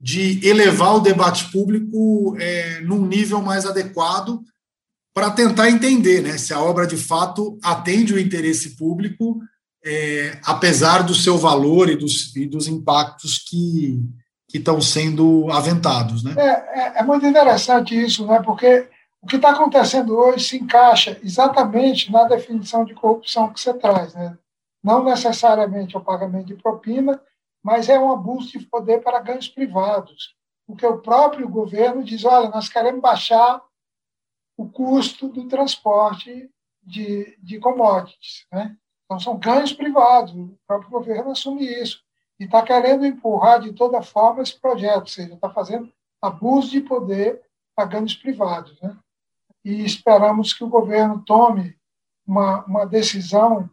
de 0.00 0.46
elevar 0.46 0.96
o 0.96 1.00
debate 1.00 1.50
público 1.50 2.36
é, 2.38 2.80
num 2.80 3.06
nível 3.06 3.40
mais 3.40 3.64
adequado 3.64 4.42
para 5.14 5.30
tentar 5.30 5.70
entender 5.70 6.20
né, 6.20 6.36
se 6.36 6.52
a 6.52 6.60
obra 6.60 6.86
de 6.86 6.96
fato 6.96 7.58
atende 7.62 8.12
o 8.12 8.20
interesse 8.20 8.76
público 8.76 9.40
é, 9.86 10.38
apesar 10.44 11.02
do 11.02 11.14
seu 11.14 11.38
valor 11.38 11.88
e 11.88 11.96
dos, 11.96 12.34
e 12.34 12.44
dos 12.44 12.66
impactos 12.66 13.38
que, 13.38 14.02
que 14.50 14.58
estão 14.58 14.80
sendo 14.80 15.50
aventados. 15.50 16.24
Né? 16.24 16.34
É, 16.36 16.80
é, 16.80 16.98
é 16.98 17.02
muito 17.04 17.24
interessante 17.24 17.94
isso, 17.94 18.26
né? 18.26 18.42
porque 18.44 18.88
o 19.26 19.28
que 19.28 19.34
está 19.34 19.50
acontecendo 19.50 20.16
hoje 20.16 20.44
se 20.44 20.56
encaixa 20.56 21.18
exatamente 21.20 22.12
na 22.12 22.28
definição 22.28 22.84
de 22.84 22.94
corrupção 22.94 23.52
que 23.52 23.58
você 23.58 23.74
traz. 23.74 24.14
Né? 24.14 24.38
Não 24.80 25.02
necessariamente 25.02 25.96
o 25.96 26.00
pagamento 26.00 26.46
de 26.46 26.54
propina, 26.54 27.20
mas 27.60 27.88
é 27.88 27.98
um 27.98 28.12
abuso 28.12 28.56
de 28.56 28.64
poder 28.66 29.02
para 29.02 29.18
ganhos 29.18 29.48
privados. 29.48 30.36
Porque 30.64 30.86
o 30.86 30.98
próprio 30.98 31.48
governo 31.48 32.04
diz: 32.04 32.24
olha, 32.24 32.50
nós 32.50 32.68
queremos 32.68 33.00
baixar 33.00 33.60
o 34.56 34.68
custo 34.68 35.26
do 35.26 35.48
transporte 35.48 36.48
de, 36.80 37.36
de 37.42 37.58
commodities. 37.58 38.46
Né? 38.52 38.76
Então, 39.04 39.18
são 39.18 39.36
ganhos 39.36 39.72
privados, 39.72 40.34
o 40.36 40.56
próprio 40.68 40.88
governo 40.88 41.32
assume 41.32 41.64
isso. 41.64 42.00
E 42.38 42.44
está 42.44 42.62
querendo 42.62 43.04
empurrar 43.04 43.60
de 43.60 43.72
toda 43.72 44.00
forma 44.02 44.44
esse 44.44 44.56
projeto, 44.60 45.00
ou 45.00 45.06
seja, 45.08 45.34
está 45.34 45.50
fazendo 45.50 45.92
abuso 46.22 46.70
de 46.70 46.80
poder 46.80 47.42
para 47.74 47.86
ganhos 47.86 48.14
privados. 48.14 48.80
Né? 48.80 48.96
E 49.66 49.84
esperamos 49.84 50.52
que 50.52 50.62
o 50.62 50.68
governo 50.68 51.20
tome 51.26 51.76
uma, 52.24 52.64
uma 52.66 52.86
decisão 52.86 53.68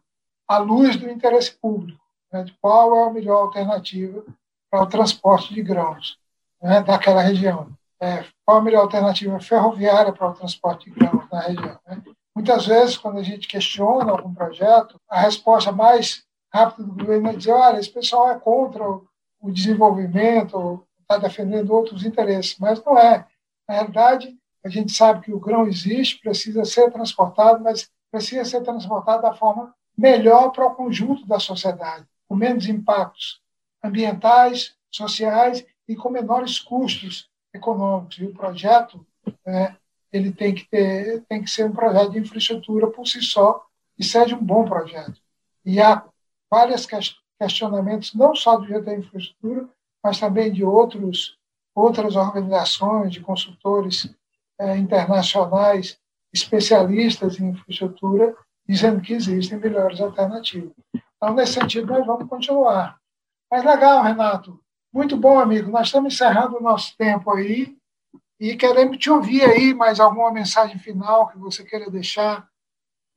à 0.48 0.58
luz 0.58 0.98
do 0.98 1.08
interesse 1.08 1.52
público, 1.52 2.04
né, 2.32 2.44
de 2.44 2.52
qual 2.60 2.96
é 2.96 3.04
a 3.04 3.14
melhor 3.14 3.44
alternativa 3.44 4.26
para 4.72 4.82
o 4.82 4.88
transporte 4.88 5.54
de 5.54 5.62
grãos 5.62 6.18
né, 6.60 6.82
daquela 6.82 7.22
região. 7.22 7.70
É, 8.02 8.26
qual 8.44 8.58
a 8.58 8.62
melhor 8.62 8.82
alternativa 8.82 9.40
ferroviária 9.40 10.12
para 10.12 10.32
o 10.32 10.34
transporte 10.34 10.90
de 10.90 11.00
grãos 11.00 11.30
na 11.32 11.42
região. 11.42 11.80
Né? 11.86 12.02
Muitas 12.36 12.66
vezes, 12.66 12.98
quando 12.98 13.20
a 13.20 13.24
gente 13.24 13.48
questiona 13.48 14.14
algum 14.14 14.34
projeto, 14.34 15.00
a 15.08 15.22
resposta 15.22 15.72
mais 15.72 16.24
rápida 16.52 16.88
do 16.88 16.96
governo 16.96 17.30
é 17.30 17.36
dizer: 17.36 17.52
olha, 17.52 17.80
esse 17.80 17.92
pessoal 17.92 18.32
é 18.32 18.40
contra 18.40 18.84
o 18.84 19.52
desenvolvimento, 19.52 20.84
está 21.02 21.20
defendendo 21.20 21.72
outros 21.72 22.04
interesses, 22.04 22.58
mas 22.58 22.84
não 22.84 22.98
é. 22.98 23.28
Na 23.70 23.76
realidade, 23.76 24.36
a 24.64 24.70
gente 24.70 24.94
sabe 24.94 25.22
que 25.22 25.34
o 25.34 25.40
grão 25.40 25.68
existe, 25.68 26.20
precisa 26.20 26.64
ser 26.64 26.92
transportado, 26.92 27.64
mas 27.64 27.90
precisa 28.10 28.46
ser 28.46 28.62
transportado 28.62 29.24
da 29.24 29.34
forma 29.34 29.74
melhor 29.98 30.50
para 30.52 30.68
o 30.68 30.76
conjunto 30.76 31.26
da 31.26 31.40
sociedade, 31.40 32.06
com 32.28 32.36
menos 32.36 32.68
impactos 32.68 33.42
ambientais, 33.84 34.76
sociais 34.90 35.66
e 35.88 35.96
com 35.96 36.10
menores 36.10 36.60
custos 36.60 37.30
econômicos. 37.54 38.18
E 38.20 38.26
o 38.26 38.34
projeto 38.34 39.06
é, 39.46 39.76
ele 40.12 40.32
tem 40.32 40.56
que 40.56 40.66
ter, 40.66 41.24
tem 41.28 41.44
que 41.44 41.50
ser 41.50 41.66
um 41.66 41.74
projeto 41.74 42.12
de 42.12 42.20
infraestrutura 42.20 42.88
por 42.88 43.06
si 43.06 43.22
só 43.22 43.66
e 43.98 44.04
seja 44.04 44.36
um 44.36 44.44
bom 44.44 44.64
projeto. 44.64 45.20
E 45.66 45.82
há 45.82 46.04
vários 46.50 46.88
questionamentos, 47.40 48.14
não 48.14 48.36
só 48.36 48.58
do 48.58 48.66
GT 48.66 48.96
Infraestrutura, 48.96 49.68
mas 50.04 50.20
também 50.20 50.52
de 50.52 50.64
outros, 50.64 51.38
outras 51.74 52.16
organizações, 52.16 53.12
de 53.12 53.22
consultores 53.22 54.14
é, 54.64 54.78
internacionais, 54.78 55.98
especialistas 56.34 57.40
em 57.40 57.50
infraestrutura, 57.50 58.36
dizendo 58.68 59.02
que 59.02 59.14
existem 59.14 59.60
melhores 59.60 60.00
alternativas. 60.00 60.72
Então, 61.18 61.34
nesse 61.36 61.54
sentido, 61.54 61.88
nós 61.88 62.06
vamos 62.06 62.30
continuar. 62.30 62.98
Mas 63.52 63.64
legal, 63.64 64.02
Renato. 64.02 64.60
Muito 64.92 65.18
bom, 65.18 65.38
amigo. 65.38 65.70
Nós 65.70 65.88
estamos 65.88 66.14
encerrando 66.14 66.58
o 66.58 66.62
nosso 66.62 66.96
tempo 66.98 67.32
aí. 67.32 67.76
E 68.40 68.56
queremos 68.56 68.98
te 68.98 69.10
ouvir 69.10 69.44
aí 69.44 69.74
mais 69.74 70.00
alguma 70.00 70.32
mensagem 70.32 70.80
final 70.80 71.28
que 71.28 71.38
você 71.38 71.64
queira 71.64 71.90
deixar 71.90 72.48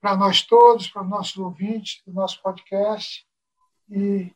para 0.01 0.17
nós 0.17 0.43
todos, 0.43 0.89
para 0.89 1.03
os 1.03 1.09
nossos 1.09 1.37
ouvintes 1.37 2.03
do 2.07 2.13
nosso 2.13 2.41
podcast 2.43 3.25
e, 3.91 4.33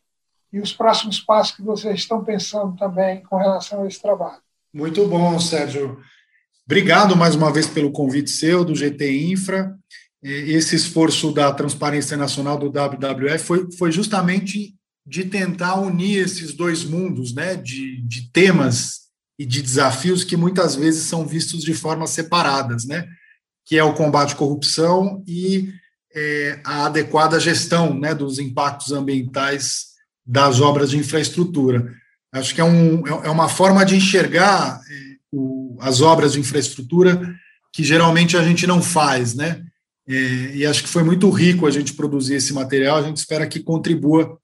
e 0.52 0.60
os 0.60 0.72
próximos 0.72 1.20
passos 1.20 1.56
que 1.56 1.62
vocês 1.62 2.00
estão 2.00 2.24
pensando 2.24 2.76
também 2.76 3.22
com 3.22 3.36
relação 3.36 3.82
a 3.82 3.86
esse 3.86 4.00
trabalho. 4.00 4.42
Muito 4.72 5.06
bom, 5.06 5.38
Sérgio. 5.38 6.02
Obrigado 6.70 7.16
mais 7.16 7.34
uma 7.34 7.52
vez 7.52 7.66
pelo 7.66 7.90
convite 7.90 8.30
seu, 8.30 8.64
do 8.64 8.76
GT 8.76 9.24
Infra. 9.24 9.76
Esse 10.22 10.76
esforço 10.76 11.32
da 11.32 11.52
Transparência 11.52 12.16
Nacional 12.16 12.56
do 12.56 12.66
WWF 12.66 13.44
foi, 13.44 13.72
foi 13.72 13.90
justamente 13.90 14.76
de 15.04 15.24
tentar 15.24 15.80
unir 15.80 16.18
esses 16.18 16.54
dois 16.54 16.84
mundos, 16.84 17.34
né, 17.34 17.56
de, 17.56 18.00
de 18.02 18.30
temas 18.30 19.00
e 19.36 19.44
de 19.44 19.60
desafios 19.60 20.22
que 20.22 20.36
muitas 20.36 20.76
vezes 20.76 21.08
são 21.08 21.26
vistos 21.26 21.64
de 21.64 21.74
forma 21.74 22.06
separadas, 22.06 22.84
né? 22.84 23.04
Que 23.66 23.76
é 23.76 23.82
o 23.82 23.94
combate 23.94 24.34
à 24.34 24.36
corrupção 24.36 25.24
e 25.26 25.72
é, 26.14 26.60
a 26.62 26.86
adequada 26.86 27.40
gestão, 27.40 27.98
né, 27.98 28.14
dos 28.14 28.38
impactos 28.38 28.92
ambientais 28.92 29.86
das 30.24 30.60
obras 30.60 30.90
de 30.90 30.98
infraestrutura. 30.98 31.92
Acho 32.32 32.54
que 32.54 32.60
é, 32.60 32.64
um, 32.64 33.04
é 33.24 33.28
uma 33.28 33.48
forma 33.48 33.84
de 33.84 33.96
enxergar 33.96 34.80
é, 34.88 35.09
as 35.78 36.00
obras 36.00 36.32
de 36.32 36.40
infraestrutura 36.40 37.34
que 37.72 37.84
geralmente 37.84 38.36
a 38.36 38.42
gente 38.42 38.66
não 38.66 38.82
faz, 38.82 39.34
né? 39.34 39.62
É, 40.08 40.56
e 40.56 40.66
acho 40.66 40.82
que 40.82 40.88
foi 40.88 41.04
muito 41.04 41.30
rico 41.30 41.66
a 41.66 41.70
gente 41.70 41.94
produzir 41.94 42.34
esse 42.34 42.52
material. 42.52 42.98
A 42.98 43.02
gente 43.02 43.18
espera 43.18 43.46
que 43.46 43.60
contribua 43.60 44.38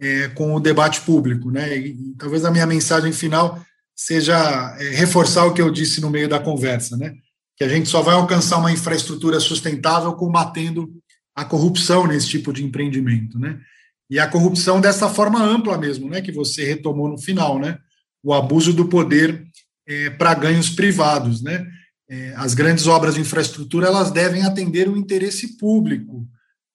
é, 0.00 0.28
com 0.28 0.54
o 0.54 0.60
debate 0.60 1.02
público, 1.02 1.50
né? 1.50 1.76
E, 1.76 2.14
talvez 2.18 2.44
a 2.44 2.50
minha 2.50 2.66
mensagem 2.66 3.12
final 3.12 3.60
seja 3.94 4.76
é, 4.80 4.90
reforçar 4.90 5.44
o 5.44 5.52
que 5.52 5.60
eu 5.60 5.70
disse 5.70 6.00
no 6.00 6.08
meio 6.08 6.28
da 6.28 6.38
conversa, 6.38 6.96
né? 6.96 7.14
Que 7.56 7.64
a 7.64 7.68
gente 7.68 7.88
só 7.88 8.00
vai 8.00 8.14
alcançar 8.14 8.56
uma 8.56 8.72
infraestrutura 8.72 9.38
sustentável 9.38 10.14
combatendo 10.14 10.90
a 11.36 11.44
corrupção 11.44 12.06
nesse 12.06 12.28
tipo 12.28 12.52
de 12.52 12.64
empreendimento, 12.64 13.38
né? 13.38 13.60
E 14.08 14.18
a 14.18 14.26
corrupção 14.26 14.80
dessa 14.80 15.08
forma 15.08 15.42
ampla 15.42 15.76
mesmo, 15.76 16.08
né? 16.08 16.22
Que 16.22 16.32
você 16.32 16.64
retomou 16.64 17.08
no 17.08 17.18
final, 17.18 17.58
né? 17.58 17.78
O 18.22 18.32
abuso 18.32 18.72
do 18.72 18.86
poder 18.86 19.46
é, 19.90 20.08
para 20.08 20.34
ganhos 20.34 20.70
privados, 20.70 21.42
né? 21.42 21.66
É, 22.08 22.32
as 22.36 22.54
grandes 22.54 22.86
obras 22.86 23.14
de 23.14 23.20
infraestrutura 23.20 23.88
elas 23.88 24.10
devem 24.10 24.42
atender 24.42 24.88
o 24.88 24.96
interesse 24.96 25.56
público, 25.58 26.28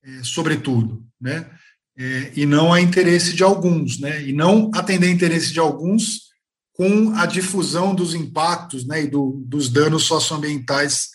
é, 0.04 0.22
sobretudo, 0.22 1.02
né? 1.20 1.46
É, 1.98 2.32
e 2.36 2.44
não 2.44 2.74
a 2.74 2.80
interesse 2.80 3.34
de 3.34 3.42
alguns, 3.42 3.98
né? 3.98 4.22
E 4.22 4.32
não 4.32 4.70
atender 4.74 5.10
interesse 5.10 5.50
de 5.50 5.58
alguns 5.58 6.26
com 6.74 7.14
a 7.14 7.24
difusão 7.24 7.94
dos 7.94 8.14
impactos, 8.14 8.86
né? 8.86 9.04
E 9.04 9.06
do, 9.06 9.42
dos 9.46 9.70
danos 9.70 10.04
socioambientais 10.04 11.08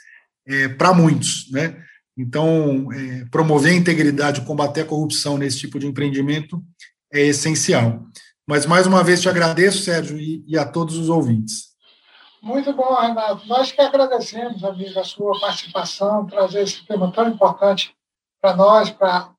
é, 0.47 0.67
para 0.69 0.93
muitos, 0.93 1.51
né? 1.51 1.77
Então, 2.17 2.91
é, 2.91 3.25
promover 3.25 3.71
a 3.71 3.75
integridade, 3.75 4.41
combater 4.41 4.81
a 4.81 4.85
corrupção 4.85 5.37
nesse 5.37 5.59
tipo 5.59 5.77
de 5.77 5.85
empreendimento 5.85 6.63
é 7.13 7.27
essencial. 7.27 8.07
Mas 8.47 8.65
mais 8.65 8.87
uma 8.87 9.03
vez 9.03 9.21
te 9.21 9.29
agradeço, 9.29 9.83
Sérgio, 9.83 10.19
e, 10.19 10.43
e 10.47 10.57
a 10.57 10.65
todos 10.65 10.97
os 10.97 11.07
ouvintes. 11.07 11.70
Muito 12.41 12.73
bom, 12.73 12.95
Renato. 12.95 13.47
Nós 13.47 13.71
que 13.71 13.79
agradecemos, 13.79 14.63
amigo, 14.63 14.99
a 14.99 15.03
sua 15.03 15.39
participação, 15.39 16.25
trazer 16.25 16.63
esse 16.63 16.83
tema 16.87 17.11
tão 17.11 17.27
importante 17.27 17.95
para 18.41 18.55
nós, 18.55 18.89
para 18.89 19.29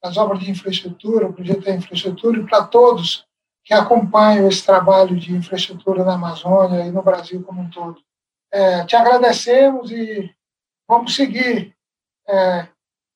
as 0.00 0.16
obras 0.16 0.38
de 0.38 0.52
infraestrutura, 0.52 1.26
o 1.26 1.32
projeto 1.32 1.62
de 1.62 1.72
infraestrutura 1.72 2.38
e 2.38 2.46
para 2.46 2.64
todos 2.64 3.26
que 3.64 3.74
acompanham 3.74 4.46
esse 4.46 4.64
trabalho 4.64 5.16
de 5.16 5.34
infraestrutura 5.34 6.04
na 6.04 6.14
Amazônia 6.14 6.86
e 6.86 6.92
no 6.92 7.02
Brasil 7.02 7.42
como 7.42 7.60
um 7.60 7.70
todo. 7.70 8.00
É, 8.52 8.84
te 8.84 8.94
agradecemos 8.94 9.90
e 9.90 10.32
vamos 10.86 11.16
seguir, 11.16 11.74
é, 12.28 12.68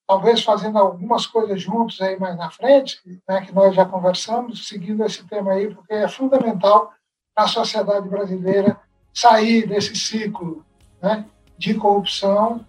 talvez 0.05 0.43
fazendo 0.43 0.79
algumas 0.79 1.27
coisas 1.29 1.63
juntos 1.63 2.01
aí 2.01 2.19
mais 2.19 2.37
na 2.37 2.51
frente, 2.51 3.01
né, 3.29 3.43
que 3.43 3.53
nós 3.53 3.73
já 3.73 3.85
conversamos, 3.85 4.67
seguindo 4.67 5.05
esse 5.05 5.25
tema 5.29 5.53
aí, 5.53 5.73
porque 5.73 5.93
é 5.93 6.09
fundamental 6.09 6.93
para 7.37 7.45
a 7.45 7.49
sociedade 7.49 8.09
brasileira 8.09 8.81
sair 9.19 9.67
desse 9.67 9.97
ciclo 9.97 10.65
né, 11.03 11.25
de 11.59 11.75
corrupção, 11.75 12.65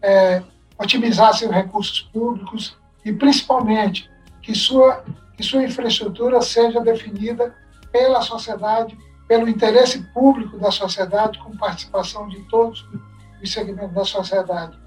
é, 0.00 0.44
otimizar 0.78 1.34
seus 1.34 1.50
recursos 1.50 2.02
públicos 2.12 2.76
e, 3.04 3.12
principalmente, 3.12 4.08
que 4.40 4.54
sua, 4.54 5.04
que 5.36 5.42
sua 5.42 5.64
infraestrutura 5.64 6.40
seja 6.40 6.80
definida 6.80 7.52
pela 7.90 8.22
sociedade, 8.22 8.96
pelo 9.26 9.48
interesse 9.48 9.98
público 10.14 10.56
da 10.56 10.70
sociedade, 10.70 11.36
com 11.40 11.56
participação 11.56 12.28
de 12.28 12.38
todos 12.44 12.88
os 13.42 13.50
segmentos 13.50 13.92
da 13.92 14.04
sociedade, 14.04 14.78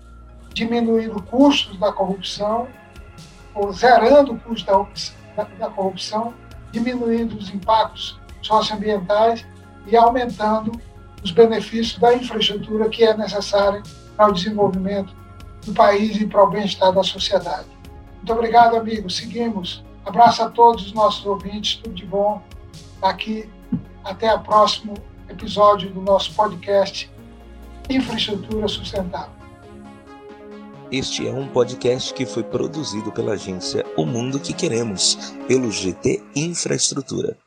diminuindo 0.54 1.22
custos 1.24 1.78
da 1.78 1.92
corrupção, 1.92 2.70
ou 3.54 3.74
zerando 3.74 4.32
o 4.32 4.40
custo 4.40 4.66
da, 5.36 5.44
da 5.44 5.70
corrupção, 5.70 6.34
diminuindo 6.72 7.38
os 7.38 7.50
impactos 7.50 8.18
socioambientais 8.42 9.46
e 9.88 9.98
aumentando 9.98 10.72
os 11.24 11.32
benefícios 11.32 12.00
da 12.00 12.14
infraestrutura 12.16 12.90
que 12.90 13.04
é 13.04 13.16
necessária 13.16 13.82
para 14.16 14.30
o 14.30 14.34
desenvolvimento 14.34 15.16
do 15.66 15.74
país 15.74 16.20
e 16.20 16.26
para 16.26 16.44
o 16.44 16.50
bem-estar 16.50 16.92
da 16.92 17.04
sociedade. 17.04 17.68
Muito 18.18 18.34
obrigado, 18.34 18.76
amigos. 18.76 19.18
Seguimos. 19.18 19.84
Abraço 20.06 20.44
a 20.44 20.50
todos 20.50 20.88
os 20.88 20.94
nossos 20.94 21.26
ouvintes. 21.26 21.76
Tudo 21.76 21.96
de 21.96 22.06
bom. 22.06 22.42
Aqui. 23.02 23.50
Até 24.04 24.34
o 24.34 24.40
próximo 24.40 24.96
episódio 25.30 25.92
do 25.92 26.02
nosso 26.02 26.34
podcast 26.34 27.10
Infraestrutura 27.90 28.68
Sustentável. 28.68 29.42
Este 30.92 31.28
é 31.28 31.32
um 31.32 31.48
podcast 31.48 32.14
que 32.14 32.26
foi 32.26 32.44
produzido 32.44 33.12
pela 33.12 33.34
agência 33.34 33.86
O 33.96 34.06
Mundo 34.06 34.40
que 34.40 34.54
Queremos, 34.54 35.34
pelo 35.48 35.72
GT 35.72 36.22
Infraestrutura. 36.36 37.38